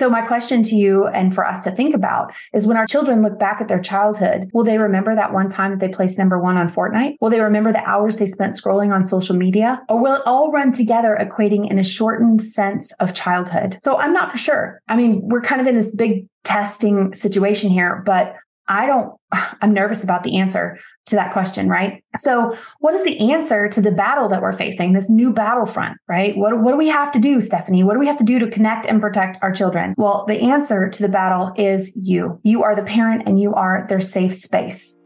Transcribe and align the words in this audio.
So 0.00 0.08
my 0.08 0.22
question 0.22 0.62
to 0.62 0.76
you 0.76 1.08
and 1.08 1.34
for 1.34 1.46
us 1.46 1.62
to 1.64 1.70
think 1.70 1.94
about 1.94 2.32
is 2.54 2.66
when 2.66 2.78
our 2.78 2.86
children 2.86 3.20
look 3.20 3.38
back 3.38 3.60
at 3.60 3.68
their 3.68 3.82
childhood, 3.82 4.48
will 4.54 4.64
they 4.64 4.78
remember 4.78 5.14
that 5.14 5.34
one 5.34 5.50
time 5.50 5.72
that 5.72 5.78
they 5.78 5.92
placed 5.92 6.16
number 6.16 6.40
one 6.40 6.56
on 6.56 6.72
Fortnite? 6.72 7.16
Will 7.20 7.28
they 7.28 7.42
remember 7.42 7.70
the 7.70 7.86
hours 7.86 8.16
they 8.16 8.24
spent 8.24 8.54
scrolling 8.54 8.94
on 8.94 9.04
social 9.04 9.36
media? 9.36 9.82
Or 9.90 10.00
will 10.00 10.14
it 10.14 10.22
all 10.24 10.50
run 10.52 10.72
together 10.72 11.18
equating 11.20 11.70
in 11.70 11.78
a 11.78 11.84
shortened 11.84 12.40
sense 12.40 12.92
of 12.92 13.12
childhood? 13.12 13.76
So 13.82 13.98
I'm 13.98 14.14
not 14.14 14.32
for 14.32 14.38
sure. 14.38 14.80
I 14.88 14.96
mean, 14.96 15.20
we're 15.22 15.42
kind 15.42 15.60
of 15.60 15.66
in 15.66 15.76
this 15.76 15.94
big 15.94 16.26
testing 16.44 17.12
situation 17.12 17.68
here, 17.68 18.02
but 18.06 18.36
I 18.70 18.86
don't, 18.86 19.14
I'm 19.60 19.74
nervous 19.74 20.02
about 20.02 20.22
the 20.22 20.38
answer 20.38 20.78
to 21.06 21.16
that 21.16 21.32
question, 21.32 21.68
right? 21.68 22.02
So, 22.16 22.56
what 22.78 22.94
is 22.94 23.04
the 23.04 23.32
answer 23.32 23.68
to 23.68 23.80
the 23.82 23.90
battle 23.90 24.28
that 24.28 24.40
we're 24.40 24.52
facing, 24.52 24.92
this 24.92 25.10
new 25.10 25.32
battlefront, 25.32 25.98
right? 26.08 26.36
What, 26.36 26.58
what 26.60 26.70
do 26.70 26.78
we 26.78 26.88
have 26.88 27.12
to 27.12 27.18
do, 27.18 27.42
Stephanie? 27.42 27.82
What 27.82 27.94
do 27.94 27.98
we 27.98 28.06
have 28.06 28.18
to 28.18 28.24
do 28.24 28.38
to 28.38 28.48
connect 28.48 28.86
and 28.86 29.00
protect 29.00 29.38
our 29.42 29.52
children? 29.52 29.94
Well, 29.98 30.24
the 30.26 30.40
answer 30.40 30.88
to 30.88 31.02
the 31.02 31.08
battle 31.08 31.52
is 31.56 31.92
you. 31.96 32.40
You 32.44 32.62
are 32.62 32.74
the 32.74 32.82
parent 32.82 33.24
and 33.26 33.38
you 33.40 33.52
are 33.54 33.84
their 33.88 34.00
safe 34.00 34.34
space. 34.34 34.96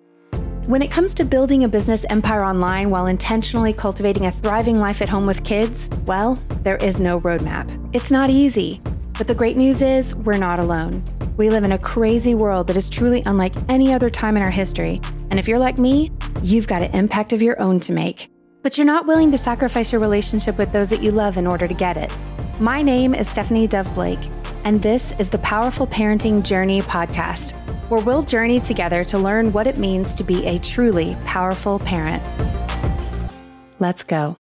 When 0.66 0.80
it 0.80 0.91
comes 0.91 1.15
to 1.16 1.24
building 1.24 1.65
a 1.65 1.69
business 1.69 2.07
empire 2.09 2.43
online 2.43 2.88
while 2.88 3.07
intentionally 3.07 3.74
cultivating 3.74 4.27
a 4.27 4.33
thriving 4.33 4.80
life 4.80 5.02
at 5.02 5.10
home 5.10 5.27
with 5.27 5.45
kids, 5.45 5.91
well, 6.07 6.38
there 6.62 6.77
is 6.77 7.01
no 7.01 7.21
roadmap. 7.21 7.69
It's 7.93 8.10
not 8.10 8.30
easy. 8.30 8.80
But 9.19 9.29
the 9.29 9.35
great 9.35 9.57
news 9.57 9.80
is, 9.80 10.15
we're 10.15 10.38
not 10.38 10.59
alone. 10.59 11.05
We 11.37 11.51
live 11.51 11.65
in 11.65 11.73
a 11.73 11.79
crazy 11.79 12.37
world 12.37 12.69
that 12.69 12.77
is 12.77 12.88
truly 12.88 13.20
unlike 13.27 13.55
any 13.69 13.93
other 13.93 14.09
time 14.09 14.37
in 14.37 14.43
our 14.45 14.52
history. 14.52 15.01
And 15.30 15.38
if 15.41 15.48
you're 15.48 15.59
like 15.59 15.79
me, 15.79 16.12
you've 16.43 16.69
got 16.69 16.83
an 16.83 16.93
impact 16.93 17.33
of 17.33 17.43
your 17.43 17.60
own 17.60 17.80
to 17.80 17.93
make. 17.93 18.30
But 18.62 18.79
you're 18.79 18.87
not 18.87 19.09
willing 19.09 19.33
to 19.33 19.38
sacrifice 19.38 19.91
your 19.91 20.01
relationship 20.01 20.57
with 20.57 20.73
those 20.73 20.91
that 20.91 21.02
you 21.02 21.10
love 21.10 21.37
in 21.37 21.45
order 21.45 21.66
to 21.66 21.74
get 21.74 21.97
it. 21.97 22.16
My 22.60 22.83
name 22.83 23.16
is 23.16 23.29
Stephanie 23.29 23.66
Dove 23.66 23.93
Blake, 23.97 24.20
and 24.62 24.80
this 24.80 25.12
is 25.19 25.29
the 25.29 25.38
Powerful 25.38 25.88
Parenting 25.88 26.45
Journey 26.45 26.80
podcast, 26.83 27.57
where 27.91 28.01
we'll 28.05 28.23
journey 28.23 28.60
together 28.60 29.02
to 29.02 29.18
learn 29.18 29.52
what 29.52 29.66
it 29.66 29.77
means 29.77 30.15
to 30.15 30.23
be 30.23 30.46
a 30.46 30.60
truly 30.60 31.16
powerful 31.23 31.80
parent. 31.80 32.23
Let's 33.80 34.05
go. 34.05 34.37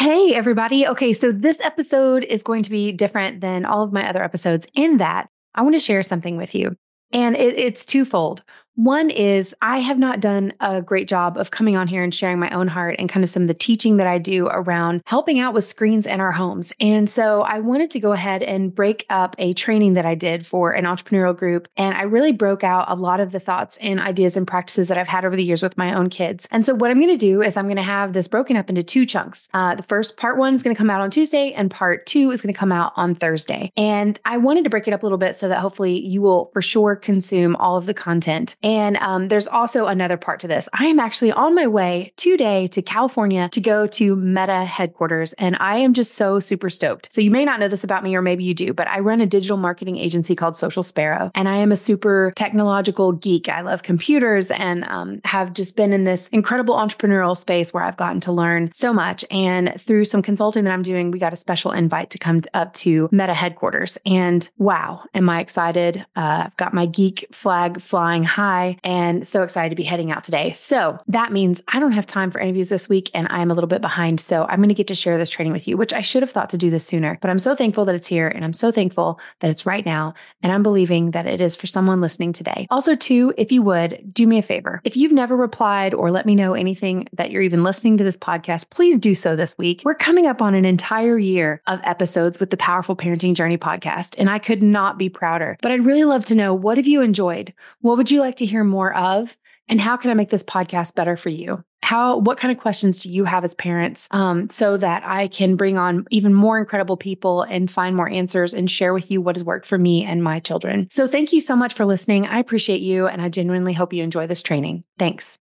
Hey, 0.00 0.32
everybody. 0.34 0.86
Okay, 0.86 1.12
so 1.12 1.30
this 1.30 1.60
episode 1.60 2.24
is 2.24 2.42
going 2.42 2.62
to 2.62 2.70
be 2.70 2.90
different 2.90 3.42
than 3.42 3.66
all 3.66 3.82
of 3.82 3.92
my 3.92 4.08
other 4.08 4.22
episodes 4.22 4.66
in 4.74 4.96
that 4.96 5.28
I 5.58 5.62
want 5.62 5.74
to 5.74 5.80
share 5.80 6.04
something 6.04 6.36
with 6.36 6.54
you. 6.54 6.76
And 7.12 7.34
it, 7.34 7.58
it's 7.58 7.84
twofold. 7.84 8.44
One 8.78 9.10
is 9.10 9.56
I 9.60 9.80
have 9.80 9.98
not 9.98 10.20
done 10.20 10.52
a 10.60 10.80
great 10.80 11.08
job 11.08 11.36
of 11.36 11.50
coming 11.50 11.76
on 11.76 11.88
here 11.88 12.04
and 12.04 12.14
sharing 12.14 12.38
my 12.38 12.48
own 12.50 12.68
heart 12.68 12.94
and 13.00 13.08
kind 13.08 13.24
of 13.24 13.28
some 13.28 13.42
of 13.42 13.48
the 13.48 13.54
teaching 13.54 13.96
that 13.96 14.06
I 14.06 14.18
do 14.18 14.46
around 14.46 15.02
helping 15.04 15.40
out 15.40 15.52
with 15.52 15.64
screens 15.64 16.06
in 16.06 16.20
our 16.20 16.30
homes. 16.30 16.72
And 16.78 17.10
so 17.10 17.42
I 17.42 17.58
wanted 17.58 17.90
to 17.90 17.98
go 17.98 18.12
ahead 18.12 18.40
and 18.40 18.72
break 18.72 19.04
up 19.10 19.34
a 19.36 19.52
training 19.54 19.94
that 19.94 20.06
I 20.06 20.14
did 20.14 20.46
for 20.46 20.70
an 20.70 20.84
entrepreneurial 20.84 21.36
group. 21.36 21.66
And 21.76 21.96
I 21.96 22.02
really 22.02 22.30
broke 22.30 22.62
out 22.62 22.88
a 22.88 22.94
lot 22.94 23.18
of 23.18 23.32
the 23.32 23.40
thoughts 23.40 23.78
and 23.78 23.98
ideas 23.98 24.36
and 24.36 24.46
practices 24.46 24.86
that 24.86 24.96
I've 24.96 25.08
had 25.08 25.24
over 25.24 25.34
the 25.34 25.42
years 25.42 25.60
with 25.60 25.76
my 25.76 25.92
own 25.92 26.08
kids. 26.08 26.46
And 26.52 26.64
so 26.64 26.72
what 26.72 26.92
I'm 26.92 27.00
going 27.00 27.08
to 27.08 27.16
do 27.16 27.42
is 27.42 27.56
I'm 27.56 27.66
going 27.66 27.78
to 27.78 27.82
have 27.82 28.12
this 28.12 28.28
broken 28.28 28.56
up 28.56 28.68
into 28.68 28.84
two 28.84 29.04
chunks. 29.06 29.48
Uh, 29.52 29.74
the 29.74 29.82
first 29.82 30.16
part 30.16 30.38
one 30.38 30.54
is 30.54 30.62
going 30.62 30.76
to 30.76 30.78
come 30.78 30.88
out 30.88 31.00
on 31.00 31.10
Tuesday, 31.10 31.52
and 31.52 31.68
part 31.68 32.06
two 32.06 32.30
is 32.30 32.42
going 32.42 32.54
to 32.54 32.58
come 32.58 32.70
out 32.70 32.92
on 32.94 33.16
Thursday. 33.16 33.72
And 33.76 34.20
I 34.24 34.36
wanted 34.36 34.62
to 34.62 34.70
break 34.70 34.86
it 34.86 34.94
up 34.94 35.02
a 35.02 35.06
little 35.06 35.18
bit 35.18 35.34
so 35.34 35.48
that 35.48 35.58
hopefully 35.58 35.98
you 35.98 36.22
will 36.22 36.50
for 36.52 36.62
sure 36.62 36.94
consume 36.94 37.56
all 37.56 37.76
of 37.76 37.86
the 37.86 37.94
content. 37.94 38.54
And 38.68 38.98
um, 38.98 39.28
there's 39.28 39.48
also 39.48 39.86
another 39.86 40.18
part 40.18 40.40
to 40.40 40.46
this. 40.46 40.68
I 40.74 40.84
am 40.84 41.00
actually 41.00 41.32
on 41.32 41.54
my 41.54 41.66
way 41.66 42.12
today 42.16 42.66
to 42.66 42.82
California 42.82 43.48
to 43.52 43.62
go 43.62 43.86
to 43.86 44.14
Meta 44.14 44.62
headquarters, 44.66 45.32
and 45.32 45.56
I 45.58 45.78
am 45.78 45.94
just 45.94 46.12
so 46.16 46.38
super 46.38 46.68
stoked. 46.68 47.10
So 47.10 47.22
you 47.22 47.30
may 47.30 47.46
not 47.46 47.60
know 47.60 47.68
this 47.68 47.82
about 47.82 48.02
me, 48.02 48.14
or 48.14 48.20
maybe 48.20 48.44
you 48.44 48.52
do, 48.52 48.74
but 48.74 48.86
I 48.86 48.98
run 48.98 49.22
a 49.22 49.26
digital 49.26 49.56
marketing 49.56 49.96
agency 49.96 50.36
called 50.36 50.54
Social 50.54 50.82
Sparrow, 50.82 51.30
and 51.34 51.48
I 51.48 51.56
am 51.56 51.72
a 51.72 51.76
super 51.76 52.34
technological 52.36 53.12
geek. 53.12 53.48
I 53.48 53.62
love 53.62 53.82
computers 53.82 54.50
and 54.50 54.84
um, 54.84 55.22
have 55.24 55.54
just 55.54 55.74
been 55.74 55.94
in 55.94 56.04
this 56.04 56.28
incredible 56.28 56.74
entrepreneurial 56.74 57.38
space 57.38 57.72
where 57.72 57.84
I've 57.84 57.96
gotten 57.96 58.20
to 58.20 58.32
learn 58.32 58.70
so 58.74 58.92
much. 58.92 59.24
And 59.30 59.80
through 59.80 60.04
some 60.04 60.20
consulting 60.20 60.64
that 60.64 60.74
I'm 60.74 60.82
doing, 60.82 61.10
we 61.10 61.18
got 61.18 61.32
a 61.32 61.36
special 61.36 61.70
invite 61.70 62.10
to 62.10 62.18
come 62.18 62.42
up 62.52 62.74
to 62.74 63.08
Meta 63.12 63.32
headquarters. 63.32 63.96
And 64.04 64.46
wow, 64.58 65.04
am 65.14 65.30
I 65.30 65.40
excited? 65.40 66.04
Uh, 66.14 66.44
I've 66.44 66.56
got 66.58 66.74
my 66.74 66.84
geek 66.84 67.28
flag 67.32 67.80
flying 67.80 68.24
high 68.24 68.57
and 68.84 69.26
so 69.26 69.42
excited 69.42 69.70
to 69.70 69.76
be 69.76 69.82
heading 69.82 70.10
out 70.10 70.24
today. 70.24 70.52
So 70.52 70.98
that 71.08 71.32
means 71.32 71.62
I 71.68 71.80
don't 71.80 71.92
have 71.92 72.06
time 72.06 72.30
for 72.30 72.40
interviews 72.40 72.68
this 72.68 72.88
week 72.88 73.10
and 73.14 73.26
I 73.30 73.40
am 73.40 73.50
a 73.50 73.54
little 73.54 73.68
bit 73.68 73.80
behind. 73.80 74.20
So 74.20 74.44
I'm 74.44 74.58
going 74.58 74.68
to 74.68 74.74
get 74.74 74.88
to 74.88 74.94
share 74.94 75.18
this 75.18 75.30
training 75.30 75.52
with 75.52 75.68
you, 75.68 75.76
which 75.76 75.92
I 75.92 76.00
should 76.00 76.22
have 76.22 76.30
thought 76.30 76.50
to 76.50 76.58
do 76.58 76.70
this 76.70 76.86
sooner. 76.86 77.18
But 77.20 77.30
I'm 77.30 77.38
so 77.38 77.54
thankful 77.54 77.84
that 77.86 77.94
it's 77.94 78.06
here 78.06 78.28
and 78.28 78.44
I'm 78.44 78.52
so 78.52 78.70
thankful 78.70 79.20
that 79.40 79.50
it's 79.50 79.66
right 79.66 79.84
now. 79.84 80.14
And 80.42 80.52
I'm 80.52 80.62
believing 80.62 81.12
that 81.12 81.26
it 81.26 81.40
is 81.40 81.56
for 81.56 81.66
someone 81.66 82.00
listening 82.00 82.32
today. 82.32 82.66
Also, 82.70 82.94
too, 82.94 83.34
if 83.36 83.52
you 83.52 83.62
would 83.62 84.12
do 84.12 84.26
me 84.26 84.38
a 84.38 84.42
favor, 84.42 84.80
if 84.84 84.96
you've 84.96 85.12
never 85.12 85.36
replied 85.36 85.94
or 85.94 86.10
let 86.10 86.26
me 86.26 86.34
know 86.34 86.54
anything 86.54 87.06
that 87.12 87.30
you're 87.30 87.42
even 87.42 87.62
listening 87.62 87.96
to 87.98 88.04
this 88.04 88.16
podcast, 88.16 88.70
please 88.70 88.96
do 88.96 89.14
so 89.14 89.36
this 89.36 89.56
week. 89.58 89.82
We're 89.84 89.94
coming 89.94 90.26
up 90.26 90.42
on 90.42 90.54
an 90.54 90.64
entire 90.64 91.18
year 91.18 91.62
of 91.66 91.80
episodes 91.84 92.40
with 92.40 92.50
the 92.50 92.56
Powerful 92.56 92.96
Parenting 92.96 93.34
Journey 93.34 93.58
podcast, 93.58 94.14
and 94.18 94.30
I 94.30 94.38
could 94.38 94.62
not 94.62 94.98
be 94.98 95.08
prouder. 95.08 95.56
But 95.62 95.72
I'd 95.72 95.84
really 95.84 96.04
love 96.04 96.24
to 96.26 96.34
know 96.34 96.54
what 96.54 96.76
have 96.76 96.86
you 96.86 97.02
enjoyed? 97.02 97.52
What 97.80 97.96
would 97.96 98.10
you 98.10 98.20
like 98.20 98.36
to 98.36 98.46
hear 98.48 98.64
more 98.64 98.94
of? 98.94 99.36
And 99.68 99.80
how 99.80 99.96
can 99.96 100.10
I 100.10 100.14
make 100.14 100.30
this 100.30 100.42
podcast 100.42 100.94
better 100.94 101.16
for 101.16 101.28
you? 101.28 101.62
How, 101.82 102.18
what 102.18 102.38
kind 102.38 102.50
of 102.50 102.58
questions 102.58 102.98
do 102.98 103.10
you 103.10 103.24
have 103.24 103.44
as 103.44 103.54
parents 103.54 104.08
um, 104.10 104.50
so 104.50 104.76
that 104.78 105.02
I 105.04 105.28
can 105.28 105.56
bring 105.56 105.78
on 105.78 106.06
even 106.10 106.34
more 106.34 106.58
incredible 106.58 106.96
people 106.96 107.42
and 107.42 107.70
find 107.70 107.94
more 107.94 108.08
answers 108.08 108.52
and 108.52 108.70
share 108.70 108.92
with 108.92 109.10
you 109.10 109.20
what 109.20 109.36
has 109.36 109.44
worked 109.44 109.66
for 109.66 109.78
me 109.78 110.04
and 110.04 110.22
my 110.22 110.40
children? 110.40 110.88
So, 110.90 111.06
thank 111.06 111.32
you 111.32 111.40
so 111.40 111.54
much 111.54 111.74
for 111.74 111.84
listening. 111.84 112.26
I 112.26 112.38
appreciate 112.38 112.80
you, 112.80 113.06
and 113.06 113.22
I 113.22 113.28
genuinely 113.28 113.74
hope 113.74 113.92
you 113.92 114.02
enjoy 114.02 114.26
this 114.26 114.42
training. 114.42 114.84
Thanks. 114.98 115.38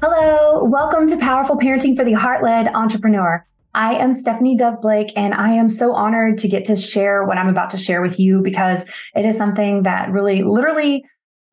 Hello, 0.00 0.64
welcome 0.64 1.06
to 1.08 1.16
Powerful 1.18 1.56
Parenting 1.56 1.96
for 1.96 2.04
the 2.04 2.12
Heart 2.12 2.42
Led 2.42 2.68
Entrepreneur. 2.74 3.44
I 3.78 3.94
am 3.94 4.12
Stephanie 4.12 4.56
Dove 4.56 4.82
Blake, 4.82 5.12
and 5.14 5.32
I 5.32 5.52
am 5.52 5.68
so 5.68 5.94
honored 5.94 6.36
to 6.38 6.48
get 6.48 6.64
to 6.64 6.74
share 6.74 7.22
what 7.22 7.38
I'm 7.38 7.48
about 7.48 7.70
to 7.70 7.78
share 7.78 8.02
with 8.02 8.18
you 8.18 8.40
because 8.42 8.84
it 9.14 9.24
is 9.24 9.36
something 9.36 9.84
that 9.84 10.10
really, 10.10 10.42
literally 10.42 11.04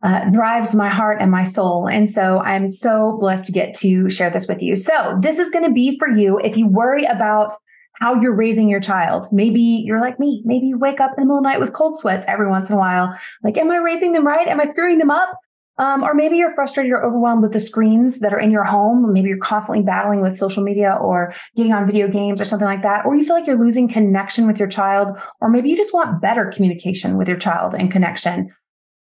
uh, 0.01 0.27
drives 0.31 0.73
my 0.73 0.89
heart 0.89 1.19
and 1.21 1.29
my 1.29 1.43
soul. 1.43 1.87
And 1.87 2.09
so 2.09 2.39
I'm 2.39 2.67
so 2.67 3.15
blessed 3.19 3.45
to 3.45 3.51
get 3.51 3.75
to 3.75 4.09
share 4.09 4.31
this 4.31 4.47
with 4.47 4.63
you. 4.63 4.75
So, 4.75 5.19
this 5.21 5.37
is 5.37 5.51
going 5.51 5.65
to 5.65 5.71
be 5.71 5.99
for 5.99 6.07
you 6.07 6.39
if 6.39 6.57
you 6.57 6.65
worry 6.67 7.03
about 7.03 7.51
how 7.99 8.19
you're 8.19 8.35
raising 8.35 8.69
your 8.69 8.79
child. 8.79 9.27
Maybe 9.31 9.61
you're 9.61 10.01
like 10.01 10.19
me. 10.19 10.41
Maybe 10.45 10.65
you 10.65 10.79
wake 10.79 10.99
up 10.99 11.11
in 11.11 11.21
the 11.21 11.27
middle 11.27 11.37
of 11.37 11.43
the 11.43 11.49
night 11.49 11.59
with 11.59 11.73
cold 11.73 11.95
sweats 11.95 12.25
every 12.27 12.49
once 12.49 12.71
in 12.71 12.75
a 12.75 12.79
while. 12.79 13.15
Like, 13.43 13.55
am 13.59 13.69
I 13.69 13.77
raising 13.77 14.13
them 14.13 14.25
right? 14.25 14.47
Am 14.47 14.59
I 14.59 14.63
screwing 14.63 14.97
them 14.97 15.11
up? 15.11 15.29
Um, 15.77 16.03
or 16.03 16.13
maybe 16.13 16.37
you're 16.37 16.55
frustrated 16.55 16.91
or 16.91 17.03
overwhelmed 17.03 17.41
with 17.41 17.51
the 17.51 17.59
screens 17.59 18.19
that 18.19 18.33
are 18.33 18.39
in 18.39 18.51
your 18.51 18.63
home. 18.63 19.11
Maybe 19.11 19.29
you're 19.29 19.37
constantly 19.37 19.83
battling 19.83 20.21
with 20.21 20.37
social 20.37 20.63
media 20.63 20.97
or 21.01 21.33
getting 21.57 21.73
on 21.73 21.85
video 21.85 22.07
games 22.07 22.39
or 22.39 22.45
something 22.45 22.67
like 22.67 22.83
that. 22.83 23.05
Or 23.05 23.15
you 23.15 23.25
feel 23.25 23.35
like 23.35 23.45
you're 23.45 23.59
losing 23.59 23.89
connection 23.89 24.47
with 24.47 24.57
your 24.57 24.69
child. 24.69 25.17
Or 25.41 25.49
maybe 25.49 25.69
you 25.69 25.75
just 25.75 25.93
want 25.93 26.21
better 26.21 26.51
communication 26.53 27.17
with 27.17 27.27
your 27.27 27.37
child 27.37 27.75
and 27.75 27.91
connection. 27.91 28.53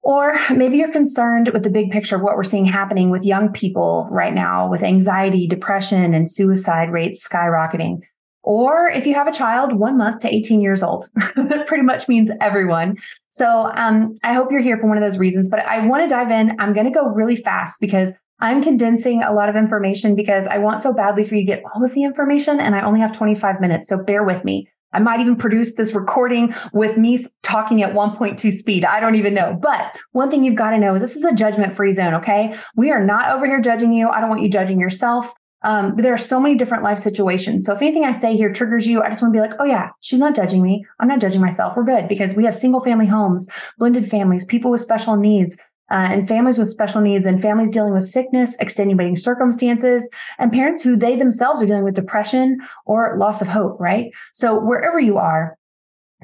Or 0.03 0.39
maybe 0.55 0.79
you're 0.79 0.93
concerned 0.93 1.51
with 1.53 1.63
the 1.63 1.71
big 1.71 1.91
picture 1.91 2.17
of 2.17 2.23
what 2.23 2.37
we're 2.37 2.43
seeing 2.43 2.65
happening 2.65 3.11
with 3.11 3.25
young 3.25 3.53
people 3.53 4.09
right 4.11 4.33
now 4.33 4.69
with 4.69 4.83
anxiety, 4.83 5.47
depression, 5.47 6.15
and 6.15 6.31
suicide 6.31 6.91
rates 6.91 7.27
skyrocketing. 7.29 7.99
Or 8.43 8.89
if 8.89 9.07
you 9.07 9.15
have 9.15 9.29
a 9.29 9.33
child 9.33 9.75
one 9.75 9.99
month 9.99 10.23
to 10.23 10.35
18 10.35 10.61
years 10.61 10.83
old, 10.83 11.07
that 11.15 11.67
pretty 11.67 11.85
much 11.85 12.09
means 12.09 12.31
everyone. 12.41 12.97
So 13.31 13.71
um, 13.75 14.15
I 14.23 14.33
hope 14.33 14.51
you're 14.51 14.63
here 14.63 14.79
for 14.79 14.87
one 14.87 14.97
of 14.97 15.03
those 15.03 15.19
reasons. 15.19 15.51
But 15.51 15.61
I 15.61 15.87
want 15.87 16.03
to 16.03 16.09
dive 16.09 16.31
in. 16.31 16.59
I'm 16.59 16.73
going 16.73 16.87
to 16.87 16.93
go 16.93 17.07
really 17.07 17.37
fast 17.37 17.81
because 17.81 18.13
I'm 18.41 18.63
condensing 18.63 19.23
a 19.23 19.33
lot 19.33 19.49
of 19.49 19.57
information 19.57 20.17
because 20.17 20.47
I 20.47 20.59
want 20.59 20.81
so 20.81 20.95
badly 20.95 21.25
for 21.25 21.35
you 21.35 21.43
to 21.43 21.47
get 21.47 21.63
all 21.75 21.85
of 21.85 21.93
the 21.93 22.05
information 22.05 22.59
and 22.59 22.75
I 22.75 22.81
only 22.81 23.01
have 23.01 23.13
25 23.13 23.61
minutes. 23.61 23.89
So 23.89 24.03
bear 24.03 24.25
with 24.25 24.45
me. 24.45 24.69
I 24.93 24.99
might 24.99 25.21
even 25.21 25.37
produce 25.37 25.75
this 25.75 25.95
recording 25.95 26.53
with 26.73 26.97
me 26.97 27.19
talking 27.43 27.83
at 27.83 27.95
1.2 27.95 28.51
speed. 28.51 28.85
I 28.85 28.99
don't 28.99 29.15
even 29.15 29.35
know. 29.35 29.57
But 29.61 29.97
one 30.13 30.31
thing 30.31 30.43
you've 30.43 30.57
got 30.57 30.71
to 30.71 30.79
know 30.79 30.95
is 30.95 31.03
this 31.03 31.15
is 31.15 31.25
a 31.25 31.35
judgment 31.35 31.77
free 31.77 31.93
zone. 31.93 32.15
Okay. 32.15 32.57
We 32.75 32.91
are 32.91 33.05
not 33.05 33.31
over 33.31 33.47
here 33.47 33.61
judging 33.61 33.93
you. 33.93 34.09
I 34.09 34.21
don't 34.21 34.31
want 34.31 34.43
you 34.43 34.51
judging 34.51 34.81
yourself. 34.81 35.33
Um, 35.63 35.95
there 35.97 36.15
are 36.15 36.19
so 36.19 36.41
many 36.41 36.55
different 36.55 36.83
life 36.83 36.99
situations. 36.99 37.67
So 37.67 37.75
if 37.75 37.83
anything 37.83 38.05
I 38.05 38.13
say 38.13 38.37
here 38.37 38.53
triggers 38.53 38.87
you, 38.87 39.03
I 39.03 39.09
just 39.09 39.23
want 39.23 39.35
to 39.35 39.37
be 39.37 39.47
like, 39.47 39.59
oh 39.61 39.65
yeah, 39.65 39.91
she's 40.01 40.19
not 40.19 40.35
judging 40.35 40.63
me. 40.63 40.87
I'm 40.99 41.09
not 41.09 41.21
judging 41.21 41.41
myself. 41.41 41.77
We're 41.77 41.85
good 41.85 42.09
because 42.09 42.35
we 42.35 42.45
have 42.45 42.55
single 42.55 42.81
family 42.81 43.07
homes, 43.07 43.49
blended 43.79 44.11
families, 44.11 44.45
people 44.45 44.71
with 44.71 44.81
special 44.81 45.17
needs, 45.17 45.59
uh, 45.91 46.09
and 46.13 46.29
families 46.29 46.57
with 46.57 46.69
special 46.69 47.01
needs 47.01 47.27
and 47.27 47.43
families 47.43 47.71
dealing 47.71 47.93
with 47.93 48.05
sickness, 48.05 48.57
extenuating 48.61 49.17
circumstances, 49.17 50.09
and 50.39 50.53
parents 50.53 50.83
who 50.83 50.97
they 50.97 51.17
themselves 51.17 51.61
are 51.61 51.67
dealing 51.67 51.85
with 51.85 51.95
depression 51.95 52.59
or 52.87 53.17
loss 53.19 53.43
of 53.43 53.49
hope, 53.49 53.79
right? 53.81 54.13
So 54.33 54.59
wherever 54.59 55.01
you 55.01 55.19
are, 55.19 55.59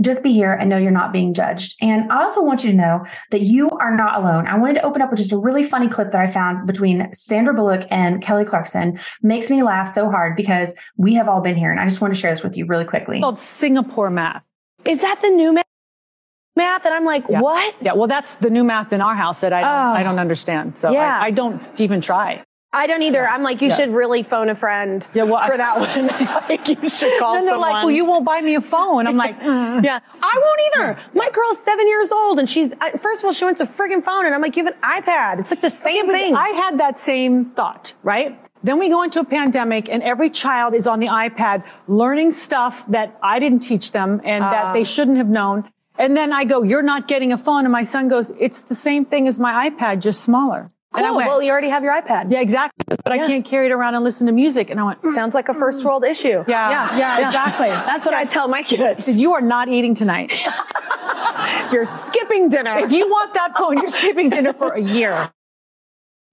just 0.03 0.23
be 0.23 0.33
here 0.33 0.53
and 0.53 0.69
know 0.69 0.77
you're 0.77 0.91
not 0.91 1.13
being 1.13 1.33
judged. 1.35 1.77
And 1.81 2.11
I 2.13 2.23
also 2.23 2.43
want 2.43 2.65
you 2.65 2.71
to 2.73 2.77
know 2.77 3.05
that 3.31 3.43
you 3.43 3.71
are 3.71 3.95
not 3.97 4.21
alone. 4.21 4.47
I 4.47 4.59
wanted 4.59 4.75
to 4.75 4.83
open 4.83 5.01
up 5.03 5.11
with 5.11 5.19
just 5.19 5.33
a 5.33 5.39
really 5.39 5.63
funny 5.65 5.89
clip 5.89 6.13
that 6.13 6.21
I 6.21 6.27
found 6.27 6.67
between 6.67 7.13
Sandra 7.15 7.55
Bullock 7.55 7.87
and 7.91 8.23
Kelly 8.23 8.45
Clarkson. 8.45 8.99
Makes 9.23 9.49
me 9.51 9.63
laugh 9.63 9.89
so 9.89 10.11
hard 10.11 10.37
because 10.37 10.75
we 10.97 11.15
have 11.15 11.29
all 11.29 11.41
been 11.41 11.57
here. 11.57 11.71
And 11.71 11.81
I 11.81 11.85
just 11.85 12.01
want 12.01 12.15
to 12.15 12.21
share 12.21 12.31
this 12.33 12.43
with 12.43 12.57
you 12.57 12.67
really 12.67 12.85
quickly. 12.85 13.21
called 13.21 13.39
Singapore 13.39 14.11
math. 14.11 14.43
Is 14.85 15.01
that 15.01 15.21
the 15.23 15.31
new 15.31 15.53
math? 15.53 15.65
Math 16.57 16.87
and 16.87 16.95
I'm 16.95 17.05
like, 17.05 17.27
Yeah. 17.29 17.41
what? 17.41 17.75
Yeah, 17.83 17.93
well, 17.93 18.07
that's 18.07 18.37
the 18.37 18.49
new 18.49 18.65
math 18.65 18.93
in 18.93 19.03
our 19.03 19.15
house 19.15 19.41
that 19.43 19.53
I 19.53 19.61
don't, 19.61 19.71
Oh. 19.71 20.01
I 20.01 20.03
don't 20.03 20.19
understand. 20.19 20.79
So 20.79 20.91
Yeah. 20.91 21.19
I, 21.21 21.27
I 21.27 21.31
don't 21.31 21.61
even 21.79 22.01
try. 22.01 22.45
I 22.77 22.87
don't 22.87 23.03
either. 23.03 23.27
I'm 23.27 23.43
like, 23.43 23.61
you 23.63 23.69
Yeah. 23.69 23.77
should 23.77 23.91
really 23.91 24.23
phone 24.23 24.49
a 24.51 24.55
friend 24.55 25.07
Yeah, 25.15 25.25
well, 25.25 25.37
I- 25.37 25.49
for 25.51 25.57
that 25.57 25.79
one. 25.87 26.07
like, 26.49 26.69
you 26.69 26.89
should 26.89 27.19
call 27.19 27.35
then 27.35 27.45
they're 27.45 27.55
someone. 27.55 27.71
like, 27.71 27.83
well, 27.85 27.91
you 27.91 28.05
won't 28.05 28.25
buy 28.25 28.41
me 28.41 28.55
a 28.55 28.61
phone. 28.61 29.07
I'm 29.07 29.17
like, 29.17 29.41
mm. 29.41 29.83
yeah, 29.83 29.99
I 30.23 30.35
won't 30.45 30.61
either. 30.69 30.99
My 31.15 31.31
girl's 31.31 31.59
seven 31.65 31.89
years 31.89 32.13
old, 32.13 32.39
and 32.39 32.49
she's 32.49 32.73
uh, 32.75 32.91
first 32.99 33.23
of 33.23 33.29
all, 33.29 33.33
she 33.33 33.45
wants 33.45 33.61
a 33.61 33.67
friggin' 33.67 34.05
phone, 34.05 34.27
and 34.27 34.35
I'm 34.35 34.41
like, 34.43 34.57
you 34.57 34.65
have 34.65 34.75
an 34.75 34.81
iPad. 35.03 35.41
It's 35.41 35.51
like 35.51 35.63
the 35.63 35.71
same 35.71 36.07
But 36.07 36.13
thing. 36.13 36.35
I 36.37 36.51
had 36.51 36.79
that 36.79 36.99
same 36.99 37.45
thought, 37.45 37.95
right? 38.03 38.39
Then 38.63 38.79
we 38.79 38.89
go 38.89 39.03
into 39.03 39.21
a 39.21 39.25
pandemic 39.25 39.89
and 39.89 40.03
every 40.03 40.29
child 40.29 40.75
is 40.75 40.87
on 40.87 40.99
the 40.99 41.07
iPad 41.09 41.63
learning 41.87 42.33
stuff 42.33 42.85
that 42.89 43.17
I 43.23 43.39
didn't 43.39 43.61
teach 43.61 43.93
them 43.93 44.21
and 44.25 44.43
Ah. 44.45 44.51
that 44.51 44.73
they 44.73 44.83
shouldn't 44.83 45.19
have 45.19 45.29
known. 45.29 45.71
And 45.99 46.17
then 46.17 46.33
I 46.33 46.45
go, 46.45 46.63
you're 46.63 46.83
not 46.83 47.07
getting 47.07 47.33
a 47.33 47.39
phone. 47.39 47.65
And 47.65 47.71
my 47.73 47.83
son 47.83 48.09
goes, 48.09 48.33
it's 48.41 48.61
the 48.63 48.75
same 48.75 49.05
thing 49.05 49.29
as 49.29 49.39
my 49.39 49.71
iPad, 49.71 50.01
just 50.01 50.21
smaller. 50.25 50.73
And 50.97 51.05
I 51.05 51.09
cool. 51.11 51.17
went, 51.17 51.29
well, 51.29 51.43
you 51.43 51.51
already 51.51 51.69
have 51.69 51.83
your 51.83 51.93
iPad. 51.93 52.33
yeah, 52.33 52.41
exactly. 52.41 52.97
But 53.05 53.13
I 53.13 53.19
can't 53.19 53.45
carry 53.45 53.67
it 53.67 53.73
around 53.73 53.95
and 53.95 54.03
listen 54.05 54.27
to 54.27 54.33
music. 54.33 54.71
And 54.71 54.81
I 54.81 54.85
went, 54.85 54.99
Sounds 55.13 55.35
like 55.35 55.49
a 55.49 55.55
first 55.55 55.85
world 55.85 56.05
issue. 56.05 56.45
Yeah, 56.49 56.97
yeah, 56.97 57.27
exactly. 57.27 57.69
That's 57.91 58.05
what 58.07 58.15
I 58.15 58.25
tell 58.25 58.49
my 58.49 58.63
kids. 58.63 59.05
Said, 59.05 59.17
you 59.17 59.33
are 59.35 59.41
not 59.41 59.69
eating 59.69 59.95
tonight. 59.95 60.35
You're 61.73 61.85
skipping 61.85 62.49
dinner. 62.49 62.79
if 62.79 62.93
you 62.93 63.09
want 63.09 63.35
that 63.35 63.57
phone, 63.57 63.77
you're 63.79 63.89
skipping 63.89 64.31
dinner 64.31 64.53
for 64.53 64.73
a 64.73 64.81
year. 64.83 65.31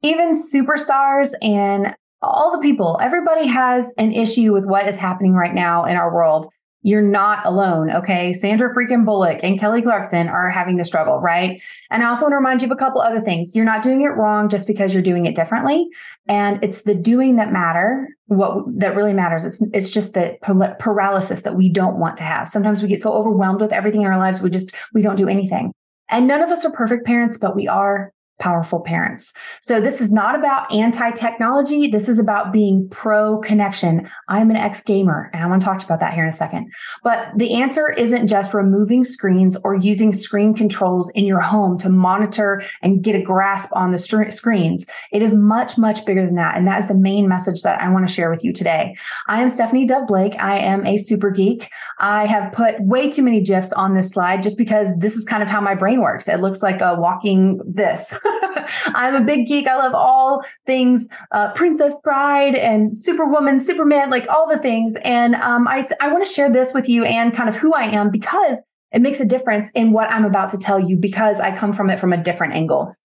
even 0.02 0.34
superstars 0.34 1.34
and 1.42 1.96
all 2.22 2.52
the 2.52 2.60
people, 2.60 3.00
everybody 3.02 3.48
has 3.48 3.94
an 3.98 4.12
issue 4.12 4.54
with 4.54 4.66
what 4.66 4.88
is 4.88 4.98
happening 4.98 5.34
right 5.34 5.54
now 5.54 5.86
in 5.86 5.98
our 5.98 6.14
world. 6.14 6.48
You're 6.84 7.02
not 7.02 7.46
alone, 7.46 7.90
okay? 7.92 8.34
Sandra 8.34 8.74
freaking 8.76 9.06
Bullock 9.06 9.40
and 9.42 9.60
Kelly 9.60 9.82
Clarkson 9.82 10.28
are 10.28 10.50
having 10.50 10.78
the 10.78 10.84
struggle, 10.84 11.20
right? 11.20 11.62
And 11.90 12.04
I 12.04 12.10
also 12.10 12.24
want 12.24 12.34
to 12.34 12.38
remind 12.38 12.62
you 12.62 12.68
of 12.68 12.72
a 12.72 12.76
couple 12.76 13.02
other 13.02 13.22
things. 13.22 13.56
You're 13.56 13.66
not 13.66 13.82
doing 13.82 14.02
it 14.02 14.10
wrong 14.10 14.50
just 14.50 14.68
because 14.68 14.94
you're 14.94 15.02
doing 15.02 15.26
it 15.26 15.36
differently, 15.36 15.88
and 16.28 16.64
it's 16.64 16.84
the 16.84 16.94
doing 16.94 17.38
that 17.38 17.52
matter. 17.52 18.08
What 18.28 18.66
that 18.80 18.96
really 18.96 19.14
matters. 19.14 19.46
It's 19.46 19.62
it's 19.74 19.90
just 19.90 20.14
the 20.14 20.38
paralysis 20.80 21.42
that 21.42 21.56
we 21.56 21.70
don't 21.70 21.98
want 21.98 22.18
to 22.18 22.24
have. 22.24 22.48
Sometimes 22.48 22.82
we 22.82 22.90
get 22.90 23.02
so 23.02 23.14
overwhelmed 23.14 23.62
with 23.62 23.74
everything 23.74 24.02
in 24.02 24.08
our 24.08 24.18
lives, 24.18 24.42
we 24.42 24.50
just 24.50 24.74
we 24.94 25.02
don't 25.02 25.18
do 25.18 25.28
anything. 25.28 25.72
And 26.10 26.28
none 26.28 26.42
of 26.42 26.50
us 26.50 26.64
are 26.64 26.72
perfect 26.72 27.06
parents, 27.06 27.38
but 27.38 27.56
we 27.56 27.68
are 27.68 28.13
powerful 28.40 28.82
parents. 28.82 29.34
So 29.62 29.80
this 29.80 30.02
is 30.02 30.12
not 30.12 30.38
about 30.38 30.72
anti-technology. 30.72 31.88
This 31.88 32.10
is 32.10 32.20
about 32.20 32.52
being 32.52 32.88
pro 32.90 33.40
connection. 33.40 34.10
I'm 34.28 34.50
an 34.50 34.58
ex-gamer 34.58 35.30
and 35.34 35.44
I 35.44 35.48
want 35.48 35.62
to 35.62 35.66
talk 35.66 35.84
about 35.84 36.00
that 36.00 36.14
here 36.14 36.24
in 36.24 36.30
a 36.30 36.34
second. 36.34 36.72
But 37.04 37.30
the 37.38 37.54
answer 37.54 37.90
isn't 37.90 38.28
just 38.28 38.54
removing 38.54 39.04
screens 39.04 39.58
or 39.64 39.76
using 39.76 40.12
screen 40.14 40.54
controls 40.54 41.10
in 41.12 41.26
your 41.26 41.40
home 41.40 41.78
to 41.80 41.90
monitor 41.90 42.64
and 42.82 43.04
get 43.04 43.16
a 43.16 43.22
grasp 43.22 43.70
on 43.76 43.92
the 43.92 43.98
str- 43.98 44.30
screens. 44.30 44.88
It 45.12 45.22
is 45.22 45.36
much, 45.36 45.78
much 45.78 46.06
bigger 46.06 46.26
than 46.26 46.36
that. 46.36 46.58
And 46.58 46.68
that 46.68 46.80
is 46.80 46.88
the 46.88 46.96
main 46.96 47.28
message 47.28 47.62
that 47.62 47.82
I 47.82 47.90
want 47.90 48.08
to 48.08 48.14
share 48.14 48.30
with 48.30 48.44
you 48.44 48.52
today. 48.52 48.96
I 49.28 49.42
am 49.42 49.50
Stephanie 49.50 49.86
Dove 49.86 50.08
Blake. 50.08 50.36
I 50.40 50.58
am 50.58 50.86
a 50.86 50.98
super 50.98 51.32
geek. 51.32 51.70
I 52.00 52.26
have 52.26 52.52
put 52.52 52.82
way 52.82 53.10
too 53.10 53.22
many 53.22 53.42
GIFs 53.42 53.72
on 53.74 53.96
this 53.96 54.10
slide 54.10 54.44
just 54.44 54.58
because 54.58 54.90
this 54.98 55.16
is 55.16 55.24
kind 55.24 55.44
of 55.44 55.50
how 55.50 55.62
my 55.62 55.76
brain 55.76 56.02
works. 56.02 56.28
It 56.28 56.42
looks 56.42 56.62
like 56.62 56.82
a 56.82 56.96
walking 56.96 57.62
this. 57.66 58.16
I'm 58.96 59.16
a 59.16 59.22
big 59.22 59.48
geek. 59.48 59.68
I 59.68 59.78
love 59.78 59.94
all 59.94 60.44
things 60.66 61.08
uh, 61.32 61.52
Princess 61.54 61.94
Bride 62.04 62.56
and 62.56 62.96
Superwoman, 62.96 63.60
Superman, 63.60 64.10
like 64.10 64.28
all 64.30 64.48
the 64.48 64.58
things. 64.58 64.96
And 65.04 65.36
um, 65.36 65.68
I, 65.68 65.82
I 66.02 66.12
want 66.12 66.26
to 66.26 66.32
share 66.32 66.52
this 66.52 66.74
with 66.74 66.90
you 66.90 67.04
and 67.04 67.34
kind 67.34 67.50
of 67.50 67.56
who 67.56 67.74
I 67.74 67.84
am 67.84 68.12
because 68.12 68.58
it 68.92 69.02
makes 69.02 69.20
a 69.20 69.26
difference 69.26 69.72
in 69.72 69.92
what 69.92 70.12
I'm 70.12 70.26
about 70.26 70.52
to 70.52 70.58
tell 70.58 70.80
you 70.80 70.96
because 70.96 71.40
I 71.40 71.58
come 71.58 71.74
from 71.74 71.90
it 71.90 72.00
from 72.00 72.14
a 72.14 72.24
different 72.24 72.54
angle. 72.54 72.96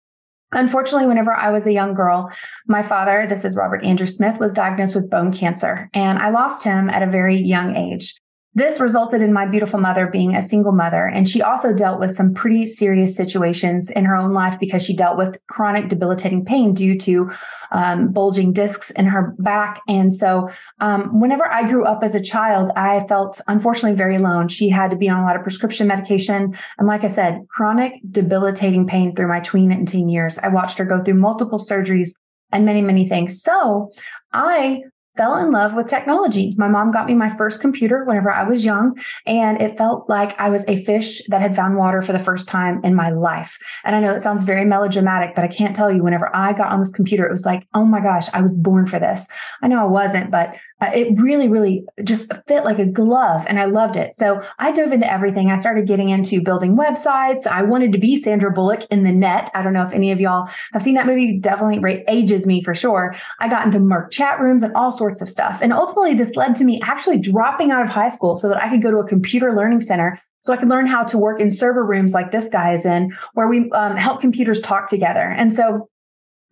Unfortunately, 0.53 1.07
whenever 1.07 1.33
I 1.33 1.51
was 1.51 1.67
a 1.67 1.73
young 1.73 1.93
girl, 1.95 2.31
my 2.67 2.83
father, 2.83 3.27
this 3.29 3.45
is 3.45 3.57
Robert 3.57 3.85
Andrew 3.85 4.07
Smith, 4.07 4.39
was 4.39 4.55
diagnosed 4.55 4.95
with 4.95 5.11
bone 5.11 5.31
cancer, 5.33 5.91
and 5.93 6.19
I 6.19 6.31
lost 6.31 6.65
him 6.65 6.89
at 6.89 7.03
a 7.03 7.11
very 7.11 7.39
young 7.39 7.77
age. 7.77 8.19
This 8.59 8.81
resulted 8.81 9.23
in 9.23 9.33
my 9.33 9.47
beautiful 9.47 9.79
mother 9.79 10.09
being 10.09 10.35
a 10.35 10.43
single 10.43 10.73
mother, 10.73 11.07
and 11.07 11.29
she 11.29 11.41
also 11.41 11.73
dealt 11.73 12.01
with 12.01 12.13
some 12.13 12.35
pretty 12.35 12.67
serious 12.67 13.15
situations 13.15 13.89
in 13.89 14.05
her 14.05 14.17
own 14.17 14.33
life 14.33 14.59
because 14.59 14.85
she 14.85 14.97
dealt 14.97 15.17
with 15.17 15.41
chronic 15.47 15.89
debilitating 15.89 16.45
pain 16.45 16.75
due 16.75 16.99
to 16.99 17.31
um, 17.71 18.11
bulging 18.11 18.53
discs 18.53 18.91
in 18.91 19.07
her 19.07 19.33
back. 19.39 19.81
And 19.87 20.13
so, 20.13 20.51
um, 20.81 21.21
whenever 21.21 21.47
I 21.47 21.69
grew 21.69 21.85
up 21.85 22.03
as 22.03 22.17
a 22.17 22.21
child, 22.21 22.73
I 22.75 23.07
felt 23.07 23.41
unfortunately 23.47 23.97
very 23.97 24.17
alone. 24.17 24.49
She 24.49 24.69
had 24.69 24.91
to 24.91 24.97
be 24.97 25.09
on 25.09 25.21
a 25.21 25.25
lot 25.25 25.37
of 25.37 25.43
prescription 25.43 25.87
medication. 25.87 26.57
And 26.79 26.89
like 26.89 27.05
I 27.05 27.09
said, 27.09 27.47
chronic 27.49 27.93
debilitating 28.11 28.89
pain 28.89 29.15
through 29.15 29.29
my 29.29 29.39
tween 29.39 29.71
and 29.71 29.87
teen 29.87 30.09
years. 30.09 30.37
I 30.37 30.49
watched 30.49 30.79
her 30.79 30.85
go 30.85 31.01
through 31.05 31.15
multiple 31.15 31.61
surgeries 31.61 32.11
and 32.51 32.65
many, 32.65 32.83
many 32.83 33.07
things. 33.07 33.41
So 33.41 33.93
I 34.33 34.83
fell 35.19 35.37
in 35.37 35.51
love 35.51 35.75
with 35.75 35.89
technology. 35.89 36.55
My 36.57 36.69
mom 36.69 36.93
got 36.93 37.07
me 37.07 37.15
my 37.15 37.29
first 37.37 37.61
computer 37.61 38.05
whenever 38.05 38.31
I 38.31 38.45
was 38.45 38.65
young, 38.65 38.99
and 39.27 39.61
it 39.61 39.77
felt 39.77 40.09
like 40.09 40.39
I 40.39 40.49
was 40.49 40.65
a 40.69 40.83
fish 40.85 41.21
that 41.27 41.43
had 41.43 41.55
found 41.55 41.77
water 41.77 42.01
for 42.01 42.13
the 42.13 42.19
first 42.19 42.49
time 42.49 42.81
in 42.85 42.95
my 42.95 43.11
life. 43.11 43.59
And 43.85 43.95
I 43.95 44.01
know 44.01 44.15
that 44.15 44.23
sounds 44.23 44.45
very 44.45 44.65
melodramatic, 44.65 45.35
but 45.35 45.45
I 45.45 45.49
can't 45.49 45.77
tell 45.77 45.93
you, 45.93 46.03
whenever 46.03 46.35
I 46.35 46.53
got 46.53 46.73
on 46.73 46.79
this 46.79 46.93
computer, 46.93 47.27
it 47.27 47.33
was 47.33 47.45
like, 47.45 47.67
oh 47.75 47.85
my 47.85 48.01
gosh, 48.01 48.29
I 48.33 48.41
was 48.41 48.57
born 48.57 48.87
for 48.87 48.99
this. 48.99 49.27
I 49.61 49.69
know 49.69 49.81
I 49.81 49.89
wasn't, 49.89 50.31
but 50.31 50.55
uh, 50.81 50.91
it 50.95 51.19
really, 51.21 51.49
really 51.49 51.85
just 52.05 52.33
fit 52.47 52.65
like 52.65 52.79
a 52.79 52.87
glove, 52.87 53.45
and 53.49 53.59
I 53.59 53.65
loved 53.65 53.97
it. 53.97 54.15
So 54.15 54.41
I 54.61 54.71
dove 54.71 54.93
into 54.93 55.13
everything. 55.13 55.51
I 55.51 55.57
started 55.57 55.89
getting 55.89 56.11
into 56.11 56.41
building 56.41 56.77
websites. 56.77 57.49
I 57.49 57.63
wanted 57.63 57.91
to 57.93 57.99
be 57.99 58.15
Sandra 58.17 58.53
Bullock 58.53 58.85
in 58.91 59.03
the 59.03 59.11
net. 59.11 59.51
I 59.55 59.63
don't 59.63 59.73
know 59.73 59.85
if 59.85 59.93
any 59.93 60.13
of 60.13 60.21
y'all 60.21 60.49
have 60.73 60.83
seen 60.83 60.95
that 60.95 61.07
movie. 61.07 61.39
Definitely 61.41 62.05
ages 62.07 62.47
me 62.47 62.63
for 62.63 62.77
sure. 62.77 63.17
I 63.41 63.49
got 63.49 63.67
into 63.67 63.81
mIRC 63.81 64.13
chat 64.13 64.39
rooms 64.39 64.63
and 64.63 64.73
all 64.75 64.93
sorts 64.93 65.08
of 65.23 65.29
stuff. 65.29 65.61
And 65.63 65.73
ultimately, 65.73 66.15
this 66.15 66.37
led 66.37 66.55
to 66.57 66.65
me 66.65 66.81
actually 66.83 67.19
dropping 67.19 67.71
out 67.71 67.83
of 67.83 67.91
high 67.91 68.09
school 68.09 68.37
so 68.37 68.49
that 68.49 68.63
I 68.63 68.69
could 68.69 68.83
go 68.83 68.91
to 68.91 68.99
a 68.99 69.07
computer 69.07 69.55
learning 69.55 69.81
center 69.81 70.21
so 70.41 70.53
I 70.53 70.57
could 70.57 70.69
learn 70.69 70.87
how 70.87 71.05
to 71.05 71.19
work 71.19 71.41
in 71.41 71.51
server 71.51 71.85
rooms 71.85 72.15
like 72.15 72.31
this 72.31 72.49
guy 72.49 72.73
is 72.73 72.87
in, 72.87 73.17
where 73.35 73.49
we 73.49 73.71
um, 73.73 73.97
help 73.97 74.21
computers 74.21 74.61
talk 74.61 74.89
together. 74.89 75.35
And 75.37 75.53
so 75.53 75.89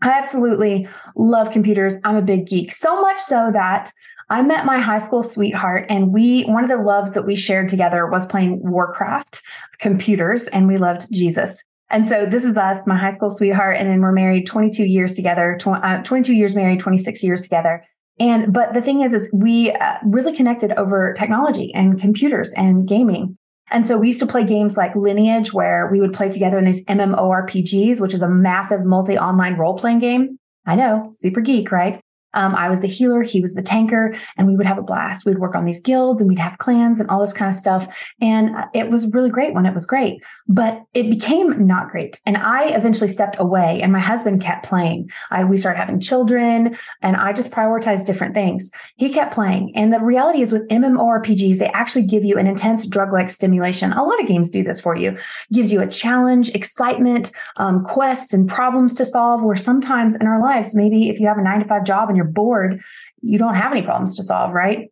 I 0.03 0.11
absolutely 0.11 0.89
love 1.15 1.51
computers. 1.51 2.01
I'm 2.05 2.17
a 2.17 2.23
big 2.23 2.47
geek, 2.47 2.73
so 2.73 3.01
much 3.01 3.21
so 3.21 3.51
that 3.53 3.91
I 4.29 4.43
met 4.43 4.67
my 4.67 4.81
high 4.81 4.99
school 4.99 5.23
sweetheart, 5.23 5.87
and 5.89 6.13
we, 6.13 6.43
one 6.45 6.65
of 6.65 6.71
the 6.71 6.77
loves 6.77 7.15
that 7.15 7.25
we 7.25 7.37
shared 7.37 7.69
together 7.69 8.09
was 8.09 8.27
playing 8.27 8.61
Warcraft 8.69 9.41
computers, 9.79 10.49
and 10.49 10.67
we 10.67 10.79
loved 10.79 11.07
Jesus. 11.13 11.63
And 11.91 12.09
so 12.09 12.27
this 12.27 12.45
is 12.45 12.57
us, 12.57 12.89
my 12.89 12.97
high 12.97 13.11
school 13.11 13.31
sweetheart, 13.31 13.77
and 13.77 13.89
then 13.89 14.01
we're 14.01 14.11
married 14.11 14.47
22 14.47 14.85
years 14.85 15.15
together, 15.15 15.57
tw- 15.61 15.69
uh, 15.69 16.03
22 16.03 16.35
years 16.35 16.57
married, 16.57 16.81
26 16.81 17.23
years 17.23 17.43
together. 17.43 17.85
And, 18.19 18.53
but 18.53 18.73
the 18.75 18.81
thing 18.81 19.03
is, 19.03 19.13
is 19.13 19.31
we 19.33 19.73
uh, 19.73 19.99
really 20.05 20.35
connected 20.35 20.73
over 20.73 21.13
technology 21.13 21.73
and 21.75 22.01
computers 22.01 22.53
and 22.55 22.89
gaming. 22.89 23.37
And 23.71 23.85
so 23.85 23.99
we 23.99 24.07
used 24.07 24.21
to 24.21 24.27
play 24.27 24.45
games 24.45 24.77
like 24.77 24.95
Lineage, 24.95 25.53
where 25.53 25.89
we 25.91 26.01
would 26.01 26.13
play 26.13 26.31
together 26.31 26.57
in 26.57 26.65
these 26.65 26.85
MMORPGs, 26.85 28.01
which 28.01 28.15
is 28.15 28.23
a 28.23 28.29
massive 28.29 28.85
multi 28.85 29.19
online 29.19 29.57
role 29.57 29.77
playing 29.77 29.99
game. 29.99 30.39
I 30.67 30.77
know, 30.77 31.09
super 31.13 31.41
geek, 31.41 31.71
right? 31.73 32.01
Um, 32.37 32.55
I 32.55 32.69
was 32.69 32.83
the 32.83 32.87
healer, 32.87 33.23
he 33.23 33.41
was 33.41 33.55
the 33.55 33.63
tanker, 33.63 34.15
and 34.37 34.47
we 34.47 34.57
would 34.57 34.67
have 34.67 34.79
a 34.79 34.83
blast. 34.83 35.27
We'd 35.27 35.39
work 35.39 35.55
on 35.55 35.65
these 35.65 35.81
guilds 35.81 36.21
and 36.21 36.29
we'd 36.29 36.39
have 36.39 36.59
clans 36.59 37.01
and 37.01 37.11
all 37.11 37.21
this 37.21 37.33
kind 37.33 37.49
of 37.49 37.55
stuff. 37.55 37.89
And 38.21 38.55
uh, 38.55 38.67
it 38.75 38.91
was 38.91 39.13
really 39.13 39.31
great 39.31 39.55
when 39.55 39.67
it 39.67 39.75
was 39.75 39.87
great, 39.87 40.23
but 40.47 40.83
it 40.95 41.11
became 41.11 41.67
not 41.67 41.89
great. 41.91 42.21
And 42.27 42.37
I 42.37 42.69
eventually 42.69 43.09
stepped 43.09 43.41
away 43.41 43.81
and 43.83 43.93
my 43.93 44.01
husband 44.01 44.41
kept 44.41 44.67
playing. 44.67 45.11
I, 45.31 45.45
we 45.45 45.57
started 45.57 45.79
having 45.79 45.99
children 45.99 46.77
and 47.03 47.17
I 47.17 47.33
just 47.33 47.51
prioritized 47.51 48.07
different 48.07 48.35
things. 48.35 48.71
He 48.97 49.13
kept 49.13 49.35
playing. 49.35 49.73
And 49.75 49.93
the 49.93 50.01
reality 50.01 50.43
is 50.43 50.53
with 50.53 50.69
MMORPGs, 50.69 51.59
they 51.59 51.69
actually 51.69 52.05
give 52.05 52.25
you 52.25 52.39
an 52.39 52.47
intense 52.47 52.87
drug 52.87 53.13
like 53.13 53.31
stimulation. 53.31 53.93
A 53.93 54.05
lot 54.05 54.21
of 54.21 54.29
games 54.29 54.51
do 54.51 54.63
this 54.63 54.81
for 54.81 54.95
you, 54.95 55.17
gives 55.53 55.73
you 55.73 55.81
a 55.81 55.87
challenge, 55.87 56.51
excitement, 56.51 57.31
um, 57.57 57.83
quests 57.85 58.35
and 58.35 58.49
problems 58.49 58.95
to 58.97 59.05
solve 59.05 59.43
where 59.43 59.57
sometimes 59.57 60.17
in 60.17 60.27
our 60.27 60.41
lives, 60.41 60.75
maybe 60.75 61.09
if 61.09 61.19
you 61.19 61.27
have 61.27 61.39
a 61.39 61.43
nine 61.43 61.61
to 61.61 61.65
five 61.65 61.85
job 61.85 62.09
and 62.09 62.17
you're 62.17 62.26
bored, 62.27 62.83
you 63.23 63.39
don't 63.39 63.55
have 63.55 63.73
any 63.73 63.83
problems 63.83 64.17
to 64.17 64.23
solve, 64.23 64.53
right? 64.53 64.91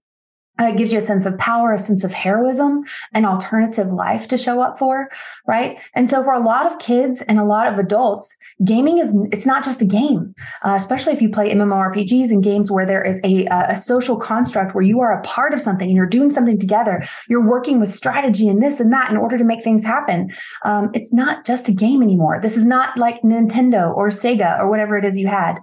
It 0.60 0.76
gives 0.76 0.92
you 0.92 0.98
a 0.98 1.02
sense 1.02 1.26
of 1.26 1.36
power, 1.38 1.72
a 1.72 1.78
sense 1.78 2.04
of 2.04 2.12
heroism, 2.12 2.84
an 3.12 3.24
alternative 3.24 3.92
life 3.92 4.28
to 4.28 4.38
show 4.38 4.62
up 4.62 4.78
for, 4.78 5.10
right? 5.48 5.80
And 5.94 6.08
so 6.08 6.22
for 6.22 6.32
a 6.32 6.40
lot 6.40 6.70
of 6.70 6.78
kids 6.78 7.22
and 7.22 7.40
a 7.40 7.44
lot 7.44 7.72
of 7.72 7.78
adults, 7.80 8.36
gaming 8.64 8.98
is, 8.98 9.12
it's 9.32 9.46
not 9.46 9.64
just 9.64 9.82
a 9.82 9.84
game, 9.84 10.32
uh, 10.62 10.74
especially 10.76 11.12
if 11.12 11.20
you 11.20 11.28
play 11.28 11.52
MMORPGs 11.52 12.30
and 12.30 12.42
games 12.42 12.70
where 12.70 12.86
there 12.86 13.02
is 13.02 13.20
a, 13.24 13.46
a 13.46 13.74
social 13.74 14.16
construct 14.16 14.76
where 14.76 14.84
you 14.84 15.00
are 15.00 15.18
a 15.18 15.22
part 15.22 15.52
of 15.52 15.60
something 15.60 15.88
and 15.88 15.96
you're 15.96 16.06
doing 16.06 16.30
something 16.30 16.58
together. 16.58 17.02
You're 17.28 17.46
working 17.46 17.80
with 17.80 17.88
strategy 17.88 18.48
and 18.48 18.62
this 18.62 18.78
and 18.78 18.92
that 18.92 19.10
in 19.10 19.16
order 19.16 19.36
to 19.36 19.44
make 19.44 19.64
things 19.64 19.84
happen. 19.84 20.30
Um, 20.64 20.90
it's 20.94 21.12
not 21.12 21.44
just 21.44 21.68
a 21.68 21.72
game 21.72 22.00
anymore. 22.00 22.38
This 22.40 22.56
is 22.56 22.64
not 22.64 22.96
like 22.96 23.20
Nintendo 23.22 23.92
or 23.92 24.08
Sega 24.08 24.60
or 24.60 24.70
whatever 24.70 24.96
it 24.96 25.04
is 25.04 25.18
you 25.18 25.26
had. 25.26 25.58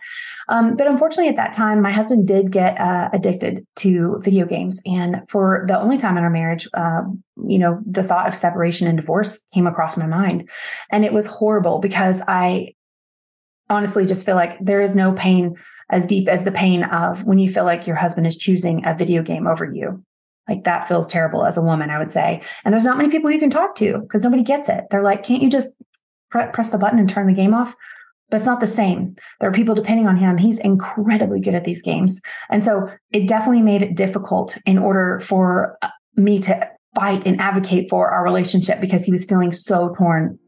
Um, 0.50 0.76
but 0.76 0.88
unfortunately 0.88 1.30
at 1.30 1.38
that 1.38 1.54
time, 1.54 1.82
my 1.82 1.94
husband 1.94 2.28
did 2.28 2.52
get 2.52 2.78
uh, 2.78 3.10
addicted 3.14 3.66
to 3.78 4.20
video 4.22 4.46
games 4.46 4.81
and 4.86 5.22
for 5.30 5.66
the 5.68 5.80
only 5.80 5.98
time 5.98 6.18
in 6.18 6.24
our 6.24 6.30
marriage, 6.30 6.68
uh, 6.74 7.02
you 7.48 7.60
know, 7.60 7.80
the 7.86 8.04
thought 8.04 8.28
of 8.28 8.36
separation 8.36 8.88
and 8.88 8.98
divorce 8.98 9.42
came 9.54 9.68
across 9.68 9.98
my 9.98 10.08
mind. 10.08 10.50
And 10.92 11.06
it 11.06 11.14
was 11.14 11.28
horrible 11.28 11.80
because 11.80 12.22
I 12.28 12.76
honestly 13.70 14.06
just 14.06 14.26
feel 14.26 14.36
like 14.36 14.58
there 14.60 14.82
is 14.82 14.96
no 14.96 15.14
pain 15.14 15.56
as 15.90 16.08
deep 16.08 16.28
as 16.28 16.44
the 16.44 16.52
pain 16.52 16.84
of 16.84 17.26
when 17.26 17.40
you 17.40 17.50
feel 17.50 17.66
like 17.66 17.88
your 17.88 17.96
husband 17.96 18.26
is 18.26 18.38
choosing 18.38 18.86
a 18.86 18.96
video 18.96 19.22
game 19.22 19.48
over 19.48 19.66
you. 19.66 20.04
Like 20.48 20.64
that 20.64 20.88
feels 20.88 21.08
terrible 21.08 21.46
as 21.46 21.58
a 21.58 21.62
woman, 21.62 21.90
I 21.90 22.00
would 22.00 22.12
say. 22.12 22.42
And 22.64 22.74
there's 22.74 22.84
not 22.84 22.98
many 22.98 23.10
people 23.10 23.32
you 23.32 23.40
can 23.40 23.50
talk 23.50 23.76
to 23.76 24.00
because 24.00 24.24
nobody 24.24 24.44
gets 24.44 24.70
it. 24.70 24.86
They're 24.90 25.04
like, 25.04 25.24
can't 25.24 25.44
you 25.44 25.50
just 25.50 25.76
pre- 26.30 26.48
press 26.48 26.72
the 26.72 26.78
button 26.78 27.00
and 27.00 27.10
turn 27.10 27.28
the 27.28 27.34
game 27.34 27.54
off? 27.54 27.76
But 28.32 28.38
it's 28.38 28.46
not 28.46 28.62
the 28.62 28.68
same. 28.68 29.16
There 29.40 29.50
are 29.50 29.54
people 29.54 29.76
depending 29.76 30.08
on 30.08 30.16
him. 30.16 30.38
He's 30.38 30.58
incredibly 30.58 31.42
good 31.42 31.54
at 31.54 31.66
these 31.66 31.82
games. 31.82 32.20
And 32.50 32.64
so 32.64 32.90
it 33.12 33.28
definitely 33.28 33.62
made 33.62 33.84
it 33.84 33.96
difficult 33.96 34.58
in 34.66 34.80
order 34.80 35.20
for 35.20 35.78
uh, 35.82 35.90
me 36.16 36.40
to 36.40 36.68
fight 36.96 37.28
and 37.28 37.40
advocate 37.40 37.90
for 37.90 38.10
our 38.10 38.24
relationship 38.24 38.80
because 38.80 39.06
he 39.06 39.12
was 39.12 39.26
feeling 39.26 39.52
so 39.52 39.94
torn. 39.98 40.40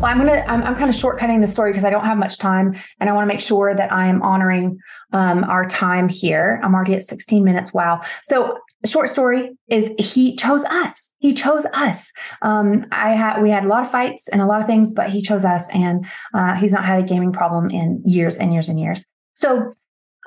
Well, 0.00 0.12
I'm 0.12 0.18
gonna 0.18 0.44
I'm, 0.46 0.62
I'm 0.62 0.76
kind 0.76 0.88
of 0.88 0.94
shortcutting 0.94 1.40
the 1.40 1.48
story 1.48 1.72
because 1.72 1.84
I 1.84 1.90
don't 1.90 2.04
have 2.04 2.18
much 2.18 2.38
time, 2.38 2.76
and 3.00 3.10
I 3.10 3.12
want 3.12 3.24
to 3.24 3.26
make 3.26 3.40
sure 3.40 3.74
that 3.74 3.92
I 3.92 4.06
am 4.06 4.22
honoring 4.22 4.78
um, 5.12 5.42
our 5.42 5.64
time 5.64 6.08
here. 6.08 6.60
I'm 6.62 6.72
already 6.72 6.94
at 6.94 7.02
16 7.02 7.42
minutes. 7.42 7.74
Wow. 7.74 8.02
So, 8.22 8.58
short 8.86 9.10
story 9.10 9.58
is 9.66 9.92
he 9.98 10.36
chose 10.36 10.62
us. 10.64 11.10
He 11.18 11.34
chose 11.34 11.66
us. 11.72 12.12
Um, 12.42 12.86
I 12.92 13.10
had 13.14 13.42
we 13.42 13.50
had 13.50 13.64
a 13.64 13.66
lot 13.66 13.82
of 13.82 13.90
fights 13.90 14.28
and 14.28 14.40
a 14.40 14.46
lot 14.46 14.60
of 14.60 14.68
things, 14.68 14.94
but 14.94 15.10
he 15.10 15.20
chose 15.20 15.44
us, 15.44 15.68
and 15.70 16.06
uh, 16.32 16.54
he's 16.54 16.72
not 16.72 16.84
had 16.84 17.00
a 17.00 17.02
gaming 17.02 17.32
problem 17.32 17.68
in 17.68 18.00
years 18.06 18.36
and 18.36 18.52
years 18.52 18.68
and 18.68 18.78
years. 18.78 19.04
So 19.34 19.72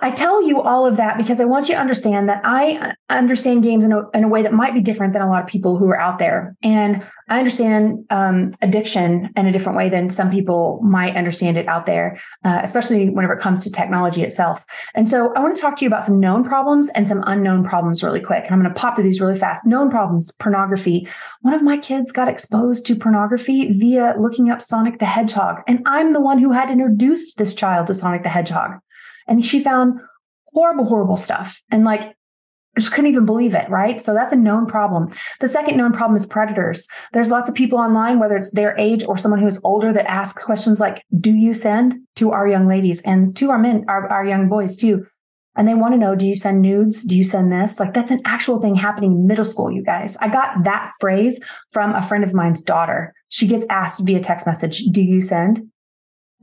I 0.02 0.10
tell 0.10 0.42
you 0.42 0.62
all 0.62 0.88
of 0.88 0.98
that 0.98 1.18
because 1.18 1.40
I 1.40 1.46
want 1.46 1.70
you 1.70 1.76
to 1.76 1.82
understand 1.82 2.28
that 2.28 2.42
I 2.44 2.96
understand 3.10 3.62
games 3.62 3.86
in 3.86 3.92
a, 3.92 4.10
in 4.16 4.24
a 4.24 4.28
way 4.28 4.42
that 4.42 4.52
might 4.52 4.74
be 4.74 4.82
different 4.82 5.14
than 5.14 5.22
a 5.22 5.30
lot 5.30 5.44
of 5.44 5.48
people 5.48 5.78
who 5.78 5.88
are 5.90 6.00
out 6.00 6.18
there. 6.18 6.56
And 6.64 7.04
I 7.30 7.38
understand 7.38 8.06
um, 8.10 8.52
addiction 8.62 9.30
in 9.38 9.46
a 9.46 9.52
different 9.52 9.78
way 9.78 9.90
than 9.90 10.10
some 10.10 10.32
people 10.32 10.82
might 10.84 11.16
understand 11.16 11.56
it 11.56 11.68
out 11.68 11.86
there, 11.86 12.20
uh, 12.44 12.60
especially 12.64 13.10
whenever 13.10 13.34
it 13.34 13.40
comes 13.40 13.64
to 13.64 13.72
technology 13.72 14.24
itself. 14.24 14.66
And 14.96 15.08
so 15.08 15.34
I 15.36 15.40
want 15.40 15.56
to 15.56 15.62
talk 15.62 15.78
to 15.78 15.86
you 15.86 15.88
about 15.88 16.04
some 16.04 16.20
known 16.20 16.44
problems 16.44 16.90
and 16.90 17.08
some 17.08 17.24
unknown 17.28 17.64
problems 17.64 18.04
really 18.04 18.20
quick. 18.20 18.44
And 18.46 18.54
I'm 18.54 18.62
going 18.62 18.74
to 18.74 18.80
pop 18.80 18.96
through 18.96 19.04
these 19.04 19.22
really 19.22 19.38
fast. 19.38 19.68
Known 19.68 19.92
problems, 19.92 20.32
pornography. 20.32 21.08
One 21.42 21.54
of 21.54 21.62
my 21.62 21.78
kids 21.78 22.12
got 22.12 22.28
exposed 22.28 22.86
to 22.88 22.96
pornography 22.96 23.72
via 23.78 24.16
looking 24.20 24.50
up 24.50 24.62
Sonic 24.62 25.00
the 25.00 25.06
Hedgehog. 25.06 25.62
And 25.68 25.84
I'm 25.86 26.14
the 26.14 26.22
one 26.22 26.40
who 26.40 26.52
had 26.52 26.72
introduced 26.72 27.38
this 27.38 27.54
child 27.54 27.88
to 27.88 27.94
Sonic 27.94 28.24
the 28.24 28.30
Hedgehog. 28.30 28.80
And 29.32 29.46
she 29.46 29.64
found 29.64 30.02
horrible, 30.48 30.84
horrible 30.84 31.16
stuff. 31.16 31.62
And 31.72 31.86
like, 31.86 32.18
just 32.78 32.92
couldn't 32.92 33.10
even 33.10 33.26
believe 33.26 33.56
it, 33.56 33.70
right? 33.70 34.02
So 34.02 34.14
that's 34.14 34.34
a 34.34 34.36
known 34.36 34.66
problem. 34.66 35.10
The 35.40 35.48
second 35.48 35.78
known 35.78 35.94
problem 35.94 36.18
is 36.18 36.26
predators. 36.26 36.86
There's 37.14 37.32
lots 37.32 37.48
of 37.48 37.56
people 37.56 37.80
online, 37.80 38.20
whether 38.20 38.36
it's 38.36 38.52
their 38.52 38.78
age 38.78 39.06
or 39.06 39.18
someone 39.18 39.42
who's 39.42 39.62
older, 39.64 39.94
that 39.94 40.10
ask 40.12 40.38
questions 40.38 40.82
like, 40.82 41.06
Do 41.18 41.32
you 41.32 41.54
send 41.54 41.96
to 42.18 42.32
our 42.32 42.46
young 42.46 42.66
ladies 42.66 43.02
and 43.04 43.34
to 43.38 43.52
our 43.52 43.58
men, 43.58 43.86
our, 43.88 44.10
our 44.10 44.26
young 44.26 44.50
boys 44.50 44.76
too? 44.76 45.06
And 45.56 45.66
they 45.66 45.76
want 45.76 45.94
to 45.94 45.98
know, 45.98 46.14
do 46.14 46.28
you 46.28 46.36
send 46.36 46.62
nudes? 46.62 47.04
Do 47.06 47.18
you 47.18 47.24
send 47.24 47.54
this? 47.54 47.80
Like 47.80 47.94
that's 47.94 48.12
an 48.12 48.22
actual 48.26 48.60
thing 48.60 48.76
happening 48.76 49.14
in 49.14 49.28
middle 49.28 49.46
school, 49.46 49.72
you 49.72 49.84
guys. 49.84 50.18
I 50.18 50.28
got 50.28 50.66
that 50.66 50.92
phrase 51.00 51.42
from 51.72 51.94
a 51.94 52.02
friend 52.02 52.26
of 52.26 52.34
mine's 52.34 52.62
daughter. 52.62 53.14
She 53.30 53.48
gets 53.48 53.66
asked 53.70 54.02
via 54.02 54.20
text 54.20 54.46
message, 54.46 54.84
do 54.92 55.02
you 55.02 55.22
send? 55.22 55.71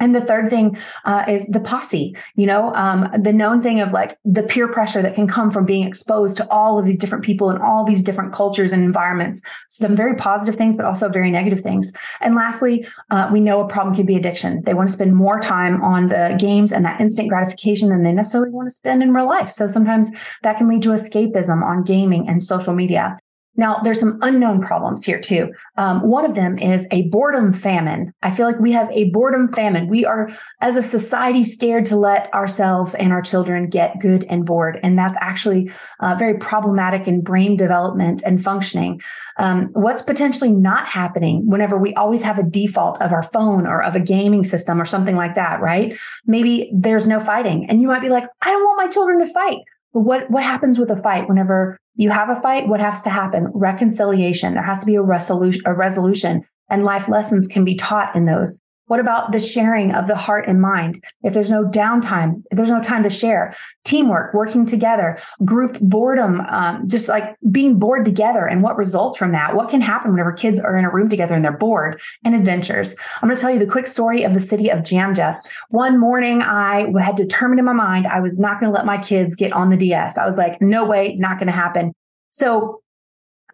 And 0.01 0.15
the 0.15 0.21
third 0.21 0.49
thing 0.49 0.77
uh, 1.05 1.25
is 1.29 1.47
the 1.47 1.61
posse, 1.61 2.17
you 2.37 2.47
know, 2.47 2.75
um, 2.75 3.09
the 3.21 3.33
known 3.33 3.61
thing 3.61 3.81
of 3.81 3.93
like 3.93 4.19
the 4.25 4.43
peer 4.43 4.69
pressure 4.69 5.03
that 5.03 5.15
can 5.15 5.27
come 5.27 5.51
from 5.51 5.65
being 5.65 5.87
exposed 5.87 6.37
to 6.39 6.51
all 6.51 6.79
of 6.79 6.87
these 6.87 6.99
different 6.99 7.25
people 7.25 7.51
and 7.51 7.61
all 7.63 7.85
these 7.85 8.03
different 8.03 8.33
cultures 8.33 8.73
and 8.73 8.85
environments. 8.85 9.43
Some 9.69 9.97
very 9.97 10.15
positive 10.15 10.57
things, 10.57 10.77
but 10.77 10.87
also 10.87 11.09
very 11.09 11.31
negative 11.31 11.61
things. 11.61 11.93
And 12.21 12.35
lastly, 12.35 12.87
uh, 13.11 13.29
we 13.33 13.41
know 13.41 13.61
a 13.61 13.69
problem 13.69 13.95
can 13.95 14.07
be 14.07 14.17
addiction. 14.17 14.63
They 14.65 14.75
want 14.75 14.89
to 14.89 14.93
spend 14.93 15.15
more 15.15 15.41
time 15.41 15.83
on 15.83 16.09
the 16.09 16.37
games 16.39 16.73
and 16.73 16.85
that 16.85 17.01
instant 17.01 17.29
gratification 17.29 17.89
than 17.89 18.03
they 18.03 18.13
necessarily 18.13 18.51
want 18.51 18.67
to 18.69 18.75
spend 18.75 19.03
in 19.03 19.13
real 19.13 19.27
life. 19.27 19.51
So 19.51 19.67
sometimes 19.67 20.11
that 20.43 20.59
can 20.59 20.69
lead 20.69 20.83
to 20.83 20.91
escapism 20.91 21.63
on 21.63 21.83
gaming 21.83 22.29
and 22.29 22.43
social 22.43 22.75
media. 22.75 23.19
Now, 23.59 23.81
there's 23.83 23.99
some 23.99 24.19
unknown 24.23 24.63
problems 24.63 25.05
here 25.05 25.21
too. 25.21 25.53
Um, 25.77 26.01
one 26.01 26.25
of 26.25 26.37
them 26.37 26.57
is 26.59 26.87
a 26.93 27.09
boredom 27.09 27.53
famine. 27.53 28.15
I 28.23 28.31
feel 28.31 28.47
like 28.47 28.61
we 28.61 28.71
have 28.73 28.89
a 28.93 29.11
boredom 29.11 29.53
famine. 29.53 29.89
We 29.89 30.07
are, 30.07 30.31
as 30.61 30.77
a 30.77 30.83
society, 30.83 31.43
scared 31.43 31.85
to 31.87 31.97
let 31.97 32.33
ourselves 32.33 32.95
and 32.95 33.13
our 33.13 33.21
children 33.21 33.69
get 33.69 33.99
good 34.01 34.25
and 34.31 34.47
bored. 34.47 34.79
And 34.85 34.97
that's 34.97 35.19
actually 35.21 35.71
uh, 35.99 36.15
very 36.15 36.39
problematic 36.39 37.09
in 37.09 37.21
brain 37.21 37.57
development 37.57 38.23
and 38.25 38.43
functioning. 38.43 39.03
Um, 39.39 39.71
what's 39.73 40.03
potentially 40.03 40.53
not 40.53 40.87
happening 40.87 41.43
whenever 41.47 41.77
we 41.77 41.95
always 41.95 42.23
have 42.23 42.39
a 42.39 42.45
default 42.45 43.03
of 43.03 43.13
our 43.13 43.25
phone 43.25 43.67
or 43.67 43.83
of 43.83 43.97
a 43.97 44.01
gaming 44.01 44.45
system 44.45 44.81
or 44.81 44.85
something 44.85 45.17
like 45.17 45.35
that, 45.35 45.61
right? 45.61 45.99
Maybe 46.27 46.71
there's 46.73 47.09
no 47.09 47.19
fighting. 47.19 47.69
And 47.69 47.83
you 47.83 47.89
might 47.89 48.03
be 48.03 48.09
like, 48.09 48.25
I 48.41 48.51
don't 48.51 48.63
want 48.63 48.87
my 48.87 48.91
children 48.91 49.19
to 49.19 49.27
fight. 49.27 49.59
But 49.93 50.01
what, 50.01 50.31
what 50.31 50.45
happens 50.45 50.79
with 50.79 50.91
a 50.91 50.97
fight 50.97 51.29
whenever 51.29 51.79
you 51.95 52.11
have 52.11 52.29
a 52.29 52.41
fight? 52.41 52.69
What 52.69 52.81
has 52.81 53.03
to 53.03 53.11
happen? 53.11 53.49
Reconciliation. 53.55 54.55
There 54.55 54.63
has 54.63 54.81
to 54.81 54.87
be 54.87 54.95
a 54.95 55.03
resolution, 55.03 55.63
a 55.67 55.75
resolution 55.75 56.45
and 56.71 56.85
life 56.85 57.09
lessons 57.09 57.47
can 57.47 57.65
be 57.65 57.75
taught 57.75 58.15
in 58.15 58.27
those. 58.27 58.61
What 58.89 59.01
about 59.01 59.33
the 59.33 59.39
sharing 59.39 59.95
of 59.95 60.07
the 60.09 60.17
heart 60.17 60.49
and 60.49 60.61
mind? 60.61 61.03
If 61.23 61.35
there's 61.35 61.51
no 61.51 61.65
downtime, 61.65 62.43
if 62.51 62.57
there's 62.57 62.71
no 62.71 62.83
time 62.83 63.03
to 63.05 63.11
share, 63.11 63.55
teamwork, 63.85 64.35
working 64.35 64.67
together, 64.67 65.19
group 65.45 65.79
boredom, 65.81 66.41
um, 66.41 66.89
just 66.89 67.09
like 67.09 67.37
being 67.51 67.79
bored 67.79 68.05
together 68.05 68.47
and 68.47 68.63
what 68.63 68.77
results 68.77 69.17
from 69.17 69.33
that. 69.33 69.55
What 69.55 69.71
can 69.71 69.81
happen 69.81 70.11
whenever 70.11 70.33
kids 70.33 70.59
are 70.59 70.77
in 70.77 70.85
a 70.85 70.91
room 70.91 71.09
together 71.09 71.35
and 71.35 71.45
they're 71.45 71.53
bored 71.53 72.01
and 72.25 72.35
adventures. 72.35 72.97
I'm 73.23 73.29
going 73.29 73.37
to 73.37 73.41
tell 73.41 73.51
you 73.51 73.59
the 73.59 73.67
quick 73.67 73.87
story 73.87 74.25
of 74.25 74.35
the 74.35 74.41
city 74.41 74.71
of 74.71 74.81
Jamja. 74.81 75.39
One 75.69 76.01
morning, 76.01 76.43
I 76.43 76.91
had 77.01 77.17
determined 77.17 77.59
in 77.59 77.65
my 77.65 77.73
mind 77.73 78.07
I 78.07 78.21
was 78.21 78.39
not 78.39 78.61
going 78.61 78.73
to 78.73 78.77
let 78.77 78.87
my 78.87 78.99
kids 78.99 79.37
get 79.37 79.53
on 79.53 79.71
the 79.71 79.77
DS. 79.77 80.19
I 80.19 80.27
was 80.27 80.39
like, 80.39 80.61
no 80.61 80.85
way, 80.85 81.15
not 81.17 81.39
going 81.39 81.47
to 81.47 81.53
happen. 81.53 81.93
So 82.31 82.83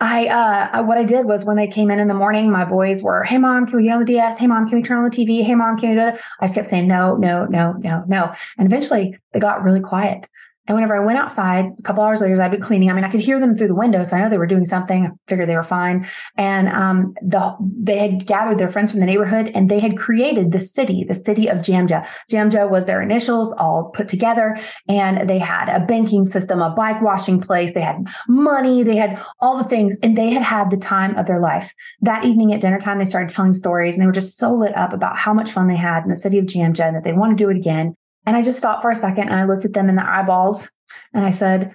I, 0.01 0.27
uh, 0.27 0.83
what 0.83 0.99
I 0.99 1.05
did 1.05 1.27
was 1.27 1.45
when 1.45 1.57
they 1.57 1.69
came 1.69 1.91
in 1.91 2.01
in 2.01 2.09
the 2.09 2.15
morning, 2.15 2.51
my 2.51 2.65
boys 2.65 3.03
were, 3.03 3.23
Hey 3.23 3.39
mom, 3.39 3.67
can 3.67 3.77
we 3.77 3.85
get 3.85 3.93
on 3.93 4.01
the 4.01 4.07
DS? 4.07 4.39
Hey 4.39 4.47
mom, 4.47 4.69
can 4.69 4.77
we 4.77 4.83
turn 4.83 4.99
on 4.99 5.05
the 5.05 5.11
TV? 5.11 5.45
Hey 5.45 5.55
mom, 5.55 5.79
can 5.79 5.91
we 5.91 5.95
do? 5.95 6.19
I 6.41 6.47
just 6.47 6.55
kept 6.55 6.67
saying 6.67 6.89
no, 6.89 7.17
no, 7.17 7.45
no, 7.47 7.75
no, 7.83 8.05
no. 8.07 8.33
And 8.59 8.67
eventually 8.67 9.17
they 9.33 9.41
got 9.41 9.63
really 9.63 9.81
quiet. 9.81 10.29
And 10.67 10.75
whenever 10.75 10.97
I 10.97 11.05
went 11.05 11.19
outside, 11.19 11.67
a 11.79 11.83
couple 11.83 12.03
hours 12.03 12.23
later, 12.23 12.41
I'd 12.41 12.51
been 12.51 12.61
cleaning. 12.61 12.91
I 12.91 12.95
mean, 12.95 13.05
I 13.05 13.11
could 13.11 13.21
hear 13.21 13.39
them 13.39 13.55
through 13.55 13.69
the 13.69 13.75
window, 13.75 14.03
so 14.03 14.17
I 14.17 14.21
know 14.21 14.31
they 14.31 14.39
were 14.39 14.47
doing 14.47 14.65
something. 14.65 15.07
I 15.07 15.11
figured 15.29 15.47
they 15.49 15.57
were 15.57 15.63
fine. 15.63 16.07
And 16.39 16.69
um, 16.71 17.15
the 17.21 17.55
they 17.61 17.99
had 17.99 18.27
gathered 18.27 18.57
their 18.57 18.71
friends 18.71 18.91
from 18.91 19.01
the 19.01 19.07
neighborhood, 19.07 19.51
and 19.55 19.71
they 19.71 19.79
had 19.79 19.99
created 19.99 20.53
the 20.53 20.61
city, 20.61 21.05
the 21.07 21.15
city 21.15 21.49
of 21.49 21.59
Jamja. 21.59 22.09
Jamja 22.31 22.71
was 22.71 22.87
their 22.87 23.03
initials, 23.03 23.53
all 23.59 23.93
put 23.95 24.09
together, 24.09 24.57
and 24.89 25.29
they 25.29 25.39
had 25.39 25.69
a 25.69 25.85
banking 25.85 26.25
system, 26.25 26.63
a 26.63 26.71
bike 26.71 27.03
washing 27.03 27.41
place. 27.41 27.75
They 27.75 27.83
had 27.83 28.07
money, 28.27 28.83
they 28.83 28.97
had 28.97 29.23
all 29.41 29.59
the 29.59 29.65
things, 29.65 29.97
and 30.03 30.17
they 30.17 30.31
had 30.31 30.43
had 30.43 30.71
the 30.71 30.79
time 30.79 31.15
of 31.17 31.27
their 31.27 31.41
life. 31.41 31.75
That 32.01 32.25
evening 32.25 32.55
at 32.55 32.63
dinner 32.63 32.81
time, 32.81 32.99
they 32.99 33.05
started 33.05 33.29
telling 33.29 33.53
stories, 33.53 33.95
and 33.95 34.03
they 34.03 34.07
were 34.07 34.13
just 34.13 34.39
so 34.39 34.55
lit 34.55 34.75
up 34.77 34.95
about 34.95 35.19
how 35.19 35.35
much 35.35 35.51
fun 35.51 35.69
they 35.69 35.77
had 35.77 36.05
in 36.05 36.09
the 36.09 36.17
city 36.17 36.39
of 36.39 36.47
Jamja, 36.47 36.87
and 36.87 36.97
that 36.97 37.05
they 37.05 37.13
want 37.13 37.37
to 37.37 37.45
do 37.45 37.51
it 37.51 37.57
again. 37.57 37.97
And 38.27 38.37
I 38.37 38.43
just 38.43 38.59
stopped 38.59 38.83
for 38.83 38.91
a 38.91 38.95
second 38.95 39.29
and 39.29 39.35
I 39.35 39.45
looked 39.45 39.65
at 39.65 39.75
them 39.75 39.89
in 39.89 39.97
the 39.97 40.09
eyeballs 40.09 40.71
and 41.13 41.25
I 41.25 41.31
said, 41.31 41.73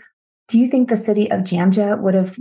"Do 0.48 0.60
you 0.60 0.68
think 0.68 0.90
the 0.90 0.98
city 0.98 1.30
of 1.32 1.42
Jamja 1.42 2.00
would 2.00 2.14
have 2.14 2.38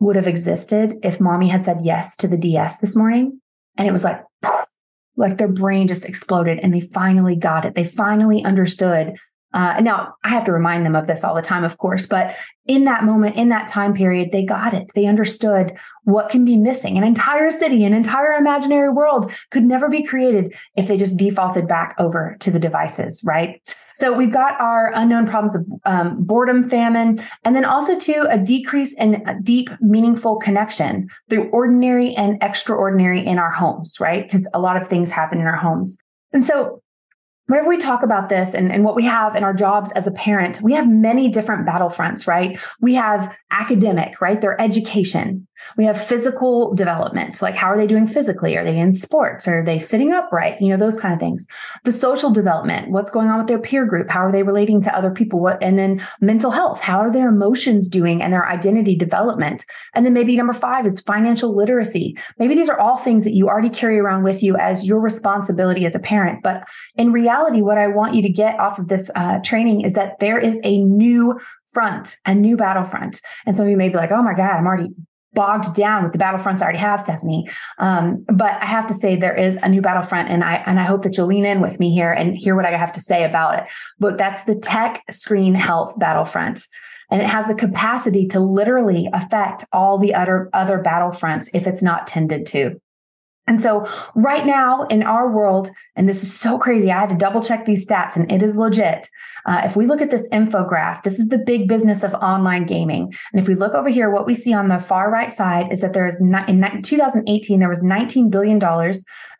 would 0.00 0.16
have 0.16 0.26
existed 0.26 0.98
if 1.02 1.20
mommy 1.20 1.48
had 1.48 1.64
said 1.64 1.78
yes 1.82 2.16
to 2.16 2.28
the 2.28 2.36
DS 2.36 2.78
this 2.78 2.96
morning?" 2.96 3.40
And 3.76 3.88
it 3.88 3.92
was 3.92 4.04
like 4.04 4.22
like 5.16 5.38
their 5.38 5.48
brain 5.48 5.86
just 5.86 6.08
exploded 6.08 6.58
and 6.58 6.74
they 6.74 6.80
finally 6.80 7.36
got 7.36 7.64
it. 7.64 7.74
They 7.74 7.84
finally 7.84 8.44
understood 8.44 9.16
uh, 9.54 9.80
now 9.80 10.16
I 10.24 10.30
have 10.30 10.44
to 10.46 10.52
remind 10.52 10.84
them 10.84 10.96
of 10.96 11.06
this 11.06 11.22
all 11.22 11.34
the 11.34 11.40
time, 11.40 11.62
of 11.62 11.78
course, 11.78 12.06
but 12.06 12.34
in 12.66 12.84
that 12.86 13.04
moment, 13.04 13.36
in 13.36 13.50
that 13.50 13.68
time 13.68 13.94
period, 13.94 14.32
they 14.32 14.44
got 14.44 14.74
it. 14.74 14.90
They 14.96 15.06
understood 15.06 15.78
what 16.02 16.28
can 16.28 16.44
be 16.44 16.56
missing. 16.56 16.98
An 16.98 17.04
entire 17.04 17.52
city, 17.52 17.84
an 17.84 17.92
entire 17.92 18.32
imaginary 18.32 18.88
world 18.88 19.30
could 19.52 19.62
never 19.62 19.88
be 19.88 20.02
created 20.02 20.56
if 20.76 20.88
they 20.88 20.96
just 20.96 21.16
defaulted 21.16 21.68
back 21.68 21.94
over 21.98 22.36
to 22.40 22.50
the 22.50 22.58
devices, 22.58 23.22
right? 23.24 23.60
So 23.94 24.12
we've 24.12 24.32
got 24.32 24.60
our 24.60 24.90
unknown 24.92 25.26
problems 25.26 25.54
of 25.54 25.66
um, 25.84 26.24
boredom, 26.24 26.68
famine, 26.68 27.20
and 27.44 27.54
then 27.54 27.64
also 27.64 27.96
too 27.96 28.26
a 28.28 28.38
decrease 28.38 28.92
in 28.94 29.24
deep, 29.44 29.68
meaningful 29.80 30.36
connection 30.36 31.08
through 31.30 31.48
ordinary 31.50 32.12
and 32.16 32.42
extraordinary 32.42 33.24
in 33.24 33.38
our 33.38 33.52
homes, 33.52 33.98
right? 34.00 34.24
Because 34.24 34.50
a 34.52 34.58
lot 34.58 34.80
of 34.80 34.88
things 34.88 35.12
happen 35.12 35.38
in 35.38 35.46
our 35.46 35.56
homes. 35.56 35.96
And 36.32 36.44
so 36.44 36.82
whenever 37.46 37.68
we 37.68 37.76
talk 37.76 38.02
about 38.02 38.28
this 38.28 38.54
and, 38.54 38.72
and 38.72 38.84
what 38.84 38.96
we 38.96 39.04
have 39.04 39.36
in 39.36 39.44
our 39.44 39.54
jobs 39.54 39.92
as 39.92 40.06
a 40.06 40.12
parent, 40.12 40.60
we 40.62 40.72
have 40.72 40.88
many 40.88 41.28
different 41.28 41.66
battlefronts, 41.66 42.26
right? 42.26 42.58
We 42.80 42.94
have 42.94 43.36
academic, 43.50 44.20
right? 44.20 44.40
Their 44.40 44.60
education. 44.60 45.46
We 45.76 45.84
have 45.84 46.02
physical 46.02 46.74
development. 46.74 47.40
Like, 47.40 47.56
how 47.56 47.68
are 47.68 47.76
they 47.76 47.86
doing 47.86 48.06
physically? 48.06 48.56
Are 48.56 48.64
they 48.64 48.78
in 48.78 48.92
sports? 48.92 49.46
Are 49.48 49.64
they 49.64 49.78
sitting 49.78 50.12
upright? 50.12 50.60
You 50.60 50.68
know, 50.68 50.76
those 50.76 51.00
kind 51.00 51.14
of 51.14 51.20
things. 51.20 51.46
The 51.84 51.92
social 51.92 52.30
development. 52.30 52.90
What's 52.90 53.10
going 53.10 53.28
on 53.28 53.38
with 53.38 53.48
their 53.48 53.58
peer 53.58 53.84
group? 53.86 54.10
How 54.10 54.20
are 54.20 54.32
they 54.32 54.42
relating 54.42 54.82
to 54.82 54.96
other 54.96 55.10
people? 55.10 55.40
What, 55.40 55.62
and 55.62 55.78
then 55.78 56.02
mental 56.20 56.50
health. 56.50 56.80
How 56.80 56.98
are 56.98 57.12
their 57.12 57.28
emotions 57.28 57.88
doing 57.88 58.22
and 58.22 58.32
their 58.32 58.48
identity 58.48 58.96
development? 58.96 59.64
And 59.94 60.04
then 60.04 60.12
maybe 60.12 60.36
number 60.36 60.52
five 60.52 60.86
is 60.86 61.00
financial 61.00 61.54
literacy. 61.56 62.16
Maybe 62.38 62.54
these 62.54 62.68
are 62.68 62.78
all 62.78 62.96
things 62.96 63.24
that 63.24 63.34
you 63.34 63.48
already 63.48 63.70
carry 63.70 63.98
around 63.98 64.24
with 64.24 64.42
you 64.42 64.56
as 64.56 64.86
your 64.86 65.00
responsibility 65.00 65.84
as 65.86 65.94
a 65.94 66.00
parent. 66.00 66.42
But 66.42 66.64
in 66.96 67.12
reality, 67.12 67.62
what 67.62 67.78
I 67.78 67.86
want 67.86 68.14
you 68.14 68.22
to 68.22 68.28
get 68.28 68.58
off 68.58 68.78
of 68.78 68.88
this 68.88 69.10
uh, 69.14 69.38
training 69.44 69.82
is 69.82 69.94
that 69.94 70.18
there 70.20 70.38
is 70.38 70.58
a 70.64 70.78
new 70.80 71.38
front, 71.72 72.16
a 72.24 72.34
new 72.34 72.56
battlefront. 72.56 73.20
And 73.44 73.56
some 73.56 73.66
of 73.66 73.70
you 73.70 73.76
may 73.76 73.88
be 73.88 73.96
like, 73.96 74.12
oh 74.12 74.22
my 74.22 74.34
God, 74.34 74.56
I'm 74.56 74.66
already 74.66 74.90
bogged 75.34 75.74
down 75.74 76.04
with 76.04 76.12
the 76.12 76.18
battlefronts 76.18 76.60
I 76.60 76.64
already 76.64 76.78
have, 76.78 77.00
Stephanie. 77.00 77.46
Um, 77.78 78.24
but 78.32 78.52
I 78.62 78.66
have 78.66 78.86
to 78.86 78.94
say 78.94 79.16
there 79.16 79.36
is 79.36 79.56
a 79.62 79.68
new 79.68 79.80
battlefront, 79.80 80.30
and 80.30 80.44
I 80.44 80.62
and 80.66 80.80
I 80.80 80.84
hope 80.84 81.02
that 81.02 81.16
you'll 81.16 81.26
lean 81.26 81.44
in 81.44 81.60
with 81.60 81.78
me 81.80 81.92
here 81.92 82.12
and 82.12 82.36
hear 82.36 82.54
what 82.56 82.64
I 82.64 82.76
have 82.76 82.92
to 82.92 83.00
say 83.00 83.24
about 83.24 83.58
it. 83.58 83.64
But 83.98 84.18
that's 84.18 84.44
the 84.44 84.56
tech 84.56 85.02
screen 85.10 85.54
health 85.54 85.98
battlefront. 85.98 86.66
And 87.10 87.20
it 87.20 87.28
has 87.28 87.46
the 87.46 87.54
capacity 87.54 88.26
to 88.28 88.40
literally 88.40 89.08
affect 89.12 89.64
all 89.72 89.98
the 89.98 90.14
other 90.14 90.48
other 90.52 90.82
battlefronts 90.82 91.48
if 91.52 91.66
it's 91.66 91.82
not 91.82 92.06
tended 92.06 92.46
to. 92.46 92.80
And 93.46 93.60
so 93.60 93.86
right 94.14 94.46
now 94.46 94.84
in 94.84 95.02
our 95.02 95.30
world, 95.30 95.68
and 95.96 96.08
this 96.08 96.22
is 96.22 96.34
so 96.34 96.58
crazy, 96.58 96.90
I 96.90 97.00
had 97.00 97.10
to 97.10 97.16
double 97.16 97.42
check 97.42 97.66
these 97.66 97.86
stats 97.86 98.16
and 98.16 98.30
it 98.30 98.42
is 98.42 98.56
legit. 98.56 99.08
Uh, 99.46 99.60
if 99.64 99.76
we 99.76 99.86
look 99.86 100.00
at 100.00 100.10
this 100.10 100.26
infograph, 100.30 101.02
this 101.02 101.18
is 101.18 101.28
the 101.28 101.38
big 101.38 101.68
business 101.68 102.02
of 102.02 102.14
online 102.14 102.64
gaming. 102.64 103.12
And 103.32 103.40
if 103.40 103.46
we 103.46 103.54
look 103.54 103.74
over 103.74 103.90
here, 103.90 104.10
what 104.10 104.26
we 104.26 104.32
see 104.32 104.54
on 104.54 104.68
the 104.68 104.80
far 104.80 105.10
right 105.10 105.30
side 105.30 105.70
is 105.70 105.82
that 105.82 105.92
there 105.92 106.06
is 106.06 106.18
in 106.20 106.32
2018, 106.82 107.60
there 107.60 107.68
was 107.68 107.82
$19 107.82 108.30
billion 108.30 108.58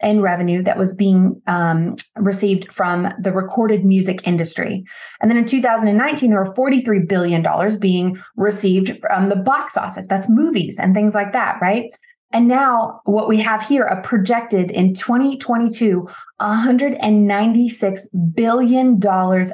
in 0.00 0.20
revenue 0.20 0.62
that 0.62 0.76
was 0.76 0.94
being 0.94 1.40
um, 1.46 1.96
received 2.16 2.70
from 2.70 3.08
the 3.18 3.32
recorded 3.32 3.84
music 3.86 4.26
industry. 4.26 4.84
And 5.22 5.30
then 5.30 5.38
in 5.38 5.46
2019, 5.46 6.30
there 6.30 6.44
were 6.44 6.54
$43 6.54 7.08
billion 7.08 7.46
being 7.80 8.18
received 8.36 8.98
from 9.00 9.30
the 9.30 9.36
box 9.36 9.78
office. 9.78 10.06
That's 10.06 10.28
movies 10.28 10.78
and 10.78 10.94
things 10.94 11.14
like 11.14 11.32
that, 11.32 11.58
right? 11.62 11.90
And 12.34 12.48
now 12.48 13.00
what 13.04 13.28
we 13.28 13.40
have 13.42 13.62
here, 13.62 13.84
a 13.84 14.02
projected 14.02 14.72
in 14.72 14.92
2022, 14.92 16.08
$196 16.40 18.34
billion 18.34 19.00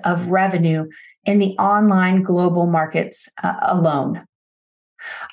of 0.05 0.27
revenue 0.29 0.87
in 1.27 1.38
the 1.38 1.51
online 1.59 2.23
global 2.23 2.66
markets 2.66 3.29
uh, 3.45 3.53
alone. 3.61 4.25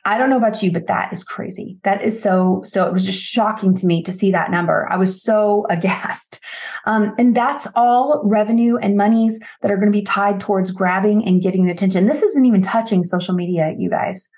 I 0.04 0.18
don't 0.18 0.30
know 0.30 0.38
about 0.38 0.62
you, 0.62 0.74
but 0.74 0.88
that 0.88 1.14
is 1.14 1.24
crazy. 1.24 1.78
That 1.84 2.02
is 2.02 2.22
so, 2.22 2.64
so 2.66 2.86
it 2.86 2.92
was 2.92 3.06
just 3.06 3.22
shocking 3.22 3.74
to 3.76 3.86
me 3.86 4.04
to 4.04 4.12
see 4.12 4.32
that 4.32 4.52
number. 4.52 4.86
I 4.92 4.98
was 4.98 5.24
so 5.24 5.66
aghast. 5.70 6.42
Um, 6.86 7.16
and 7.18 7.34
that's 7.34 7.66
all 7.76 8.22
revenue 8.26 8.76
and 8.76 8.98
monies 8.98 9.40
that 9.62 9.72
are 9.72 9.78
going 9.78 9.92
to 9.92 9.98
be 9.98 10.04
tied 10.04 10.42
towards 10.42 10.72
grabbing 10.72 11.26
and 11.26 11.42
getting 11.42 11.70
attention. 11.70 12.08
This 12.08 12.24
isn't 12.24 12.46
even 12.46 12.62
touching 12.62 13.06
social 13.06 13.34
media, 13.34 13.74
you 13.78 13.90
guys. 13.90 14.30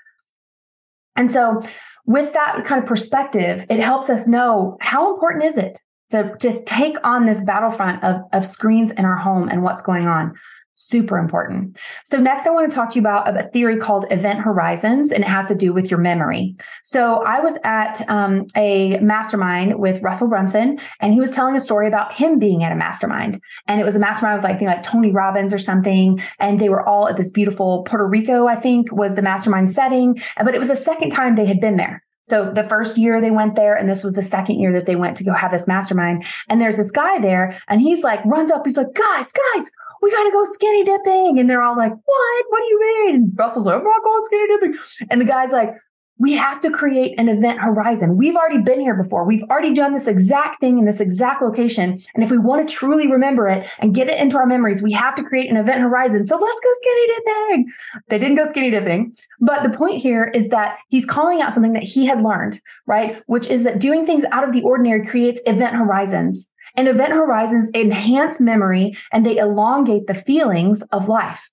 And 1.15 1.29
so 1.29 1.61
with 2.09 2.33
that 2.33 2.65
kind 2.65 2.81
of 2.81 2.87
perspective, 2.87 3.67
it 3.69 3.79
helps 3.79 4.09
us 4.09 4.25
know 4.25 4.77
how 4.81 5.13
important 5.13 5.43
is 5.43 5.59
it 5.59 5.77
to, 6.09 6.35
to 6.39 6.63
take 6.63 6.95
on 7.03 7.27
this 7.27 7.39
battlefront 7.41 8.03
of, 8.03 8.23
of 8.33 8.43
screens 8.47 8.89
in 8.89 9.05
our 9.05 9.15
home 9.15 9.47
and 9.47 9.61
what's 9.61 9.83
going 9.83 10.07
on. 10.07 10.33
Super 10.81 11.17
important. 11.17 11.77
So 12.05 12.17
next 12.17 12.47
I 12.47 12.51
want 12.51 12.71
to 12.71 12.73
talk 12.73 12.89
to 12.91 12.95
you 12.95 13.01
about 13.01 13.37
a 13.37 13.43
theory 13.49 13.77
called 13.77 14.05
event 14.11 14.39
horizons, 14.39 15.11
and 15.11 15.25
it 15.25 15.27
has 15.27 15.45
to 15.47 15.55
do 15.55 15.73
with 15.73 15.91
your 15.91 15.99
memory. 15.99 16.55
So 16.85 17.21
I 17.25 17.41
was 17.41 17.59
at 17.65 18.01
um, 18.09 18.47
a 18.55 18.97
mastermind 18.99 19.77
with 19.77 20.01
Russell 20.01 20.29
Brunson, 20.29 20.79
and 21.01 21.13
he 21.13 21.19
was 21.19 21.31
telling 21.31 21.57
a 21.57 21.59
story 21.59 21.85
about 21.85 22.13
him 22.13 22.39
being 22.39 22.63
at 22.63 22.71
a 22.71 22.75
mastermind. 22.75 23.41
And 23.67 23.81
it 23.81 23.83
was 23.83 23.97
a 23.97 23.99
mastermind 23.99 24.41
with, 24.41 24.49
I 24.49 24.55
think, 24.55 24.69
like 24.69 24.81
Tony 24.81 25.11
Robbins 25.11 25.53
or 25.53 25.59
something. 25.59 26.21
And 26.39 26.59
they 26.59 26.69
were 26.69 26.87
all 26.87 27.09
at 27.09 27.17
this 27.17 27.29
beautiful 27.29 27.83
Puerto 27.83 28.07
Rico, 28.07 28.47
I 28.47 28.55
think, 28.55 28.89
was 28.89 29.15
the 29.15 29.21
mastermind 29.21 29.69
setting. 29.71 30.17
But 30.37 30.55
it 30.55 30.59
was 30.59 30.69
the 30.69 30.77
second 30.77 31.09
time 31.09 31.35
they 31.35 31.45
had 31.45 31.59
been 31.59 31.75
there. 31.75 32.01
So 32.23 32.53
the 32.53 32.63
first 32.69 32.97
year 32.97 33.19
they 33.19 33.31
went 33.31 33.55
there, 33.55 33.75
and 33.75 33.89
this 33.89 34.03
was 34.03 34.13
the 34.13 34.23
second 34.23 34.59
year 34.59 34.71
that 34.71 34.85
they 34.85 34.95
went 34.95 35.17
to 35.17 35.25
go 35.25 35.33
have 35.33 35.51
this 35.51 35.67
mastermind. 35.67 36.23
And 36.47 36.61
there's 36.61 36.77
this 36.77 36.91
guy 36.91 37.19
there, 37.19 37.59
and 37.67 37.81
he's 37.81 38.01
like, 38.01 38.23
runs 38.23 38.49
up, 38.49 38.61
he's 38.65 38.77
like, 38.77 38.93
guys, 38.93 39.33
guys, 39.33 39.71
we 40.01 40.11
got 40.11 40.23
to 40.23 40.31
go 40.31 40.43
skinny 40.43 40.83
dipping. 40.83 41.39
And 41.39 41.49
they're 41.49 41.61
all 41.61 41.77
like, 41.77 41.91
what? 41.91 42.45
What 42.49 42.61
do 42.61 42.67
you 42.67 42.79
mean? 42.79 43.15
And 43.15 43.31
Russell's 43.35 43.65
like, 43.65 43.75
I'm 43.75 43.83
not 43.83 44.03
going 44.03 44.23
skinny 44.23 44.47
dipping. 44.47 44.77
And 45.09 45.21
the 45.21 45.25
guy's 45.25 45.51
like, 45.51 45.71
we 46.19 46.33
have 46.33 46.59
to 46.59 46.69
create 46.69 47.17
an 47.17 47.29
event 47.29 47.61
horizon. 47.61 48.17
We've 48.17 48.35
already 48.35 48.61
been 48.61 48.81
here 48.81 49.01
before. 49.01 49.23
We've 49.23 49.43
already 49.43 49.73
done 49.73 49.93
this 49.93 50.05
exact 50.05 50.59
thing 50.59 50.77
in 50.77 50.85
this 50.85 50.99
exact 50.99 51.41
location. 51.41 51.97
And 52.13 52.23
if 52.23 52.29
we 52.29 52.37
want 52.37 52.67
to 52.67 52.73
truly 52.73 53.09
remember 53.09 53.47
it 53.47 53.69
and 53.79 53.95
get 53.95 54.09
it 54.09 54.19
into 54.19 54.35
our 54.35 54.45
memories, 54.45 54.83
we 54.83 54.91
have 54.91 55.15
to 55.15 55.23
create 55.23 55.49
an 55.49 55.55
event 55.55 55.79
horizon. 55.79 56.25
So 56.25 56.37
let's 56.37 56.61
go 56.61 56.69
skinny 56.81 57.07
dipping. 57.07 57.71
They 58.09 58.19
didn't 58.19 58.35
go 58.35 58.45
skinny 58.45 58.69
dipping. 58.69 59.13
But 59.39 59.63
the 59.63 59.69
point 59.69 60.01
here 60.01 60.25
is 60.35 60.49
that 60.49 60.79
he's 60.89 61.05
calling 61.05 61.41
out 61.41 61.53
something 61.53 61.73
that 61.73 61.83
he 61.83 62.05
had 62.05 62.21
learned, 62.21 62.59
right? 62.85 63.23
Which 63.27 63.47
is 63.47 63.63
that 63.63 63.79
doing 63.79 64.05
things 64.05 64.25
out 64.31 64.43
of 64.43 64.51
the 64.51 64.61
ordinary 64.63 65.05
creates 65.05 65.41
event 65.45 65.75
horizons. 65.75 66.51
And 66.75 66.87
event 66.87 67.13
horizons 67.13 67.69
enhance 67.73 68.39
memory 68.39 68.95
and 69.11 69.25
they 69.25 69.37
elongate 69.37 70.07
the 70.07 70.13
feelings 70.13 70.81
of 70.91 71.07
life. 71.07 71.49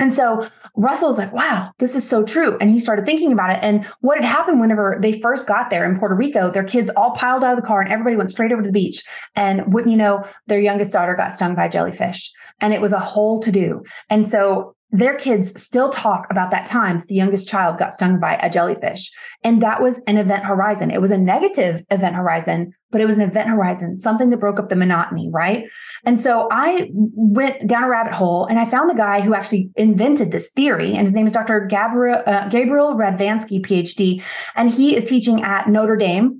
And 0.00 0.14
so 0.14 0.48
Russell's 0.76 1.18
like, 1.18 1.32
wow, 1.32 1.72
this 1.78 1.94
is 1.94 2.08
so 2.08 2.24
true. 2.24 2.56
And 2.58 2.70
he 2.70 2.78
started 2.78 3.04
thinking 3.04 3.32
about 3.32 3.50
it. 3.50 3.58
And 3.62 3.84
what 4.00 4.16
had 4.16 4.24
happened 4.24 4.58
whenever 4.58 4.98
they 4.98 5.20
first 5.20 5.46
got 5.46 5.68
there 5.68 5.84
in 5.84 5.98
Puerto 5.98 6.14
Rico, 6.14 6.50
their 6.50 6.64
kids 6.64 6.90
all 6.96 7.10
piled 7.12 7.44
out 7.44 7.56
of 7.56 7.60
the 7.60 7.66
car 7.66 7.82
and 7.82 7.92
everybody 7.92 8.16
went 8.16 8.30
straight 8.30 8.50
over 8.50 8.62
to 8.62 8.68
the 8.68 8.72
beach. 8.72 9.04
And 9.36 9.74
wouldn't 9.74 9.92
you 9.92 9.98
know, 9.98 10.24
their 10.46 10.58
youngest 10.58 10.92
daughter 10.92 11.14
got 11.14 11.34
stung 11.34 11.54
by 11.54 11.68
jellyfish. 11.68 12.32
And 12.62 12.72
it 12.72 12.80
was 12.80 12.94
a 12.94 12.98
whole 12.98 13.40
to 13.40 13.52
do. 13.52 13.84
And 14.08 14.26
so 14.26 14.74
their 14.92 15.14
kids 15.16 15.60
still 15.60 15.88
talk 15.88 16.26
about 16.30 16.50
that 16.50 16.66
time 16.66 17.02
the 17.06 17.14
youngest 17.14 17.48
child 17.48 17.78
got 17.78 17.92
stung 17.92 18.18
by 18.18 18.34
a 18.36 18.50
jellyfish. 18.50 19.10
And 19.44 19.62
that 19.62 19.80
was 19.80 20.00
an 20.06 20.18
event 20.18 20.44
horizon. 20.44 20.90
It 20.90 21.00
was 21.00 21.10
a 21.10 21.18
negative 21.18 21.84
event 21.90 22.16
horizon, 22.16 22.72
but 22.90 23.00
it 23.00 23.06
was 23.06 23.16
an 23.16 23.28
event 23.28 23.48
horizon, 23.48 23.96
something 23.96 24.30
that 24.30 24.38
broke 24.38 24.58
up 24.58 24.68
the 24.68 24.76
monotony, 24.76 25.30
right? 25.32 25.64
And 26.04 26.18
so 26.18 26.48
I 26.50 26.90
went 26.92 27.66
down 27.66 27.84
a 27.84 27.88
rabbit 27.88 28.12
hole 28.12 28.46
and 28.46 28.58
I 28.58 28.64
found 28.64 28.90
the 28.90 28.94
guy 28.94 29.20
who 29.20 29.34
actually 29.34 29.70
invented 29.76 30.32
this 30.32 30.50
theory. 30.50 30.92
And 30.92 31.06
his 31.06 31.14
name 31.14 31.26
is 31.26 31.32
Dr. 31.32 31.60
Gabriel, 31.60 32.22
uh, 32.26 32.48
Gabriel 32.48 32.94
Radvansky, 32.94 33.64
PhD. 33.64 34.22
And 34.56 34.70
he 34.70 34.96
is 34.96 35.08
teaching 35.08 35.42
at 35.42 35.68
Notre 35.68 35.96
Dame 35.96 36.39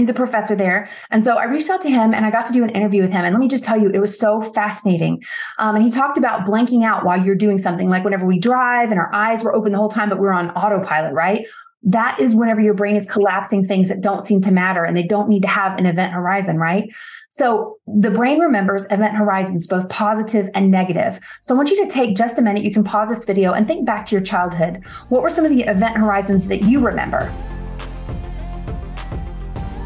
He's 0.00 0.08
a 0.08 0.14
professor 0.14 0.56
there. 0.56 0.88
And 1.10 1.22
so 1.22 1.36
I 1.36 1.44
reached 1.44 1.68
out 1.68 1.82
to 1.82 1.90
him 1.90 2.14
and 2.14 2.24
I 2.24 2.30
got 2.30 2.46
to 2.46 2.54
do 2.54 2.64
an 2.64 2.70
interview 2.70 3.02
with 3.02 3.12
him. 3.12 3.22
And 3.22 3.34
let 3.34 3.38
me 3.38 3.48
just 3.48 3.64
tell 3.64 3.78
you, 3.78 3.90
it 3.90 3.98
was 3.98 4.18
so 4.18 4.40
fascinating. 4.40 5.22
Um, 5.58 5.76
and 5.76 5.84
he 5.84 5.90
talked 5.90 6.16
about 6.16 6.46
blanking 6.46 6.84
out 6.84 7.04
while 7.04 7.22
you're 7.22 7.34
doing 7.34 7.58
something, 7.58 7.90
like 7.90 8.02
whenever 8.02 8.24
we 8.24 8.38
drive 8.38 8.90
and 8.90 8.98
our 8.98 9.12
eyes 9.14 9.44
were 9.44 9.54
open 9.54 9.72
the 9.72 9.78
whole 9.78 9.90
time, 9.90 10.08
but 10.08 10.16
we 10.16 10.22
we're 10.22 10.32
on 10.32 10.52
autopilot, 10.52 11.12
right? 11.12 11.46
That 11.82 12.18
is 12.18 12.34
whenever 12.34 12.62
your 12.62 12.72
brain 12.72 12.96
is 12.96 13.10
collapsing 13.10 13.66
things 13.66 13.90
that 13.90 14.00
don't 14.00 14.22
seem 14.22 14.40
to 14.42 14.50
matter 14.50 14.84
and 14.84 14.96
they 14.96 15.02
don't 15.02 15.28
need 15.28 15.42
to 15.42 15.48
have 15.48 15.78
an 15.78 15.84
event 15.84 16.14
horizon, 16.14 16.56
right? 16.56 16.90
So 17.28 17.76
the 17.86 18.10
brain 18.10 18.38
remembers 18.38 18.86
event 18.86 19.14
horizons, 19.16 19.66
both 19.66 19.86
positive 19.90 20.48
and 20.54 20.70
negative. 20.70 21.20
So 21.42 21.54
I 21.54 21.58
want 21.58 21.70
you 21.70 21.84
to 21.84 21.90
take 21.90 22.16
just 22.16 22.38
a 22.38 22.42
minute. 22.42 22.64
You 22.64 22.72
can 22.72 22.84
pause 22.84 23.10
this 23.10 23.26
video 23.26 23.52
and 23.52 23.66
think 23.66 23.84
back 23.84 24.06
to 24.06 24.14
your 24.14 24.24
childhood. 24.24 24.82
What 25.10 25.20
were 25.20 25.30
some 25.30 25.44
of 25.44 25.50
the 25.50 25.64
event 25.64 25.98
horizons 25.98 26.46
that 26.48 26.62
you 26.62 26.80
remember? 26.80 27.30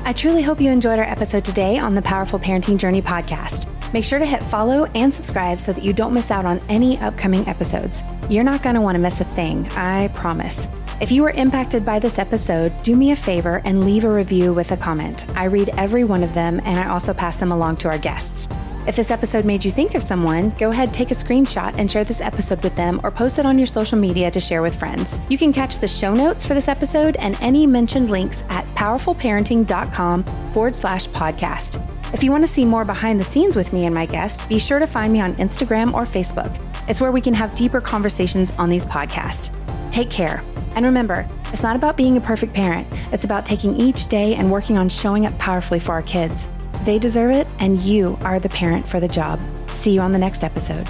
I 0.07 0.13
truly 0.13 0.43
hope 0.43 0.61
you 0.61 0.71
enjoyed 0.71 0.99
our 0.99 1.09
episode 1.09 1.47
today 1.47 1.79
on 1.79 1.95
the 1.95 2.03
Powerful 2.03 2.39
Parenting 2.39 2.77
Journey 2.77 3.01
podcast. 3.01 3.71
Make 3.95 4.05
sure 4.05 4.19
to 4.19 4.27
hit 4.27 4.43
follow 4.43 4.85
and 4.95 5.13
subscribe 5.13 5.59
so 5.59 5.73
that 5.73 5.83
you 5.83 5.95
don't 5.95 6.13
miss 6.13 6.31
out 6.31 6.45
on 6.45 6.61
any 6.69 6.99
upcoming 6.99 7.49
episodes. 7.49 8.05
You're 8.29 8.45
not 8.45 8.63
going 8.63 8.75
to 8.75 8.83
want 8.83 8.97
to 8.97 9.03
miss 9.03 9.23
a 9.23 9.25
thing, 9.25 9.67
I 9.71 10.09
promise. 10.09 10.69
If 11.01 11.11
you 11.11 11.23
were 11.23 11.31
impacted 11.31 11.87
by 11.87 12.01
this 12.01 12.19
episode, 12.19 12.77
do 12.83 12.95
me 12.95 13.13
a 13.13 13.17
favor 13.17 13.63
and 13.65 13.87
leave 13.87 14.05
a 14.05 14.11
review 14.11 14.53
with 14.53 14.73
a 14.73 14.77
comment. 14.77 15.25
I 15.39 15.47
read 15.47 15.71
every 15.79 16.05
one 16.05 16.23
of 16.23 16.35
them 16.35 16.61
and 16.67 16.79
I 16.79 16.91
also 16.91 17.15
pass 17.15 17.39
them 17.39 17.51
along 17.51 17.77
to 17.77 17.89
our 17.89 17.97
guests. 17.97 18.47
If 18.87 18.97
this 18.97 19.11
episode 19.11 19.47
made 19.47 19.65
you 19.65 19.71
think 19.71 19.95
of 19.95 20.03
someone, 20.03 20.51
go 20.51 20.71
ahead, 20.71 20.93
take 20.93 21.11
a 21.11 21.15
screenshot 21.15 21.79
and 21.79 21.91
share 21.91 22.05
this 22.05 22.21
episode 22.21 22.63
with 22.63 22.77
them 22.77 23.01
or 23.03 23.11
post 23.11 23.39
it 23.39 23.47
on 23.47 23.57
your 23.57 23.67
social 23.67 23.99
media 23.99 24.31
to 24.31 24.39
share 24.39 24.61
with 24.61 24.79
friends. 24.79 25.23
You 25.31 25.39
can 25.39 25.55
catch 25.55 25.79
the 25.79 25.89
show 25.89 26.13
notes 26.13 26.45
for 26.45 26.53
this 26.53 26.69
episode 26.69 27.17
and 27.17 27.39
any 27.41 27.67
mentioned 27.67 28.11
links 28.11 28.45
at 28.51 28.67
powerfulparenting.com 28.75 30.25
forward 30.53 30.75
slash 30.75 31.09
podcast. 31.09 31.83
If 32.13 32.23
you 32.23 32.31
want 32.31 32.45
to 32.45 32.53
see 32.53 32.67
more 32.67 32.85
behind 32.85 33.19
the 33.19 33.25
scenes 33.25 33.57
with 33.57 33.73
me 33.73 33.87
and 33.87 33.95
my 33.95 34.05
guests, 34.05 34.45
be 34.47 34.59
sure 34.59 34.79
to 34.79 34.87
find 34.87 35.13
me 35.13 35.21
on 35.21 35.35
Instagram 35.37 35.95
or 35.95 36.05
Facebook. 36.05 36.55
It's 36.87 37.01
where 37.01 37.11
we 37.11 37.23
can 37.23 37.33
have 37.35 37.55
deeper 37.55 37.81
conversations 37.81 38.53
on 38.57 38.69
these 38.69 38.85
podcasts. 38.85 39.51
Take 39.91 40.11
care. 40.11 40.43
And 40.77 40.85
remember, 40.85 41.27
it's 41.47 41.63
not 41.63 41.77
about 41.77 41.97
being 41.97 42.19
a 42.19 42.21
perfect 42.21 42.53
parent, 42.53 42.87
it's 43.13 43.25
about 43.25 43.47
taking 43.47 43.81
each 43.81 44.09
day 44.09 44.35
and 44.35 44.51
working 44.51 44.77
on 44.77 44.91
showing 44.91 45.25
up 45.25 45.37
powerfully 45.39 45.81
for 45.81 45.93
our 45.93 46.03
kids. 46.03 46.51
They 46.85 46.99
deserve 46.99 47.33
it, 47.33 47.49
and 47.59 47.81
you 47.81 48.19
are 48.23 48.39
the 48.39 48.51
parent 48.51 48.87
for 48.87 49.01
the 49.01 49.09
job. 49.09 49.43
See 49.69 49.93
you 49.93 50.01
on 50.01 50.13
the 50.13 50.19
next 50.19 50.45
episode. 50.45 50.89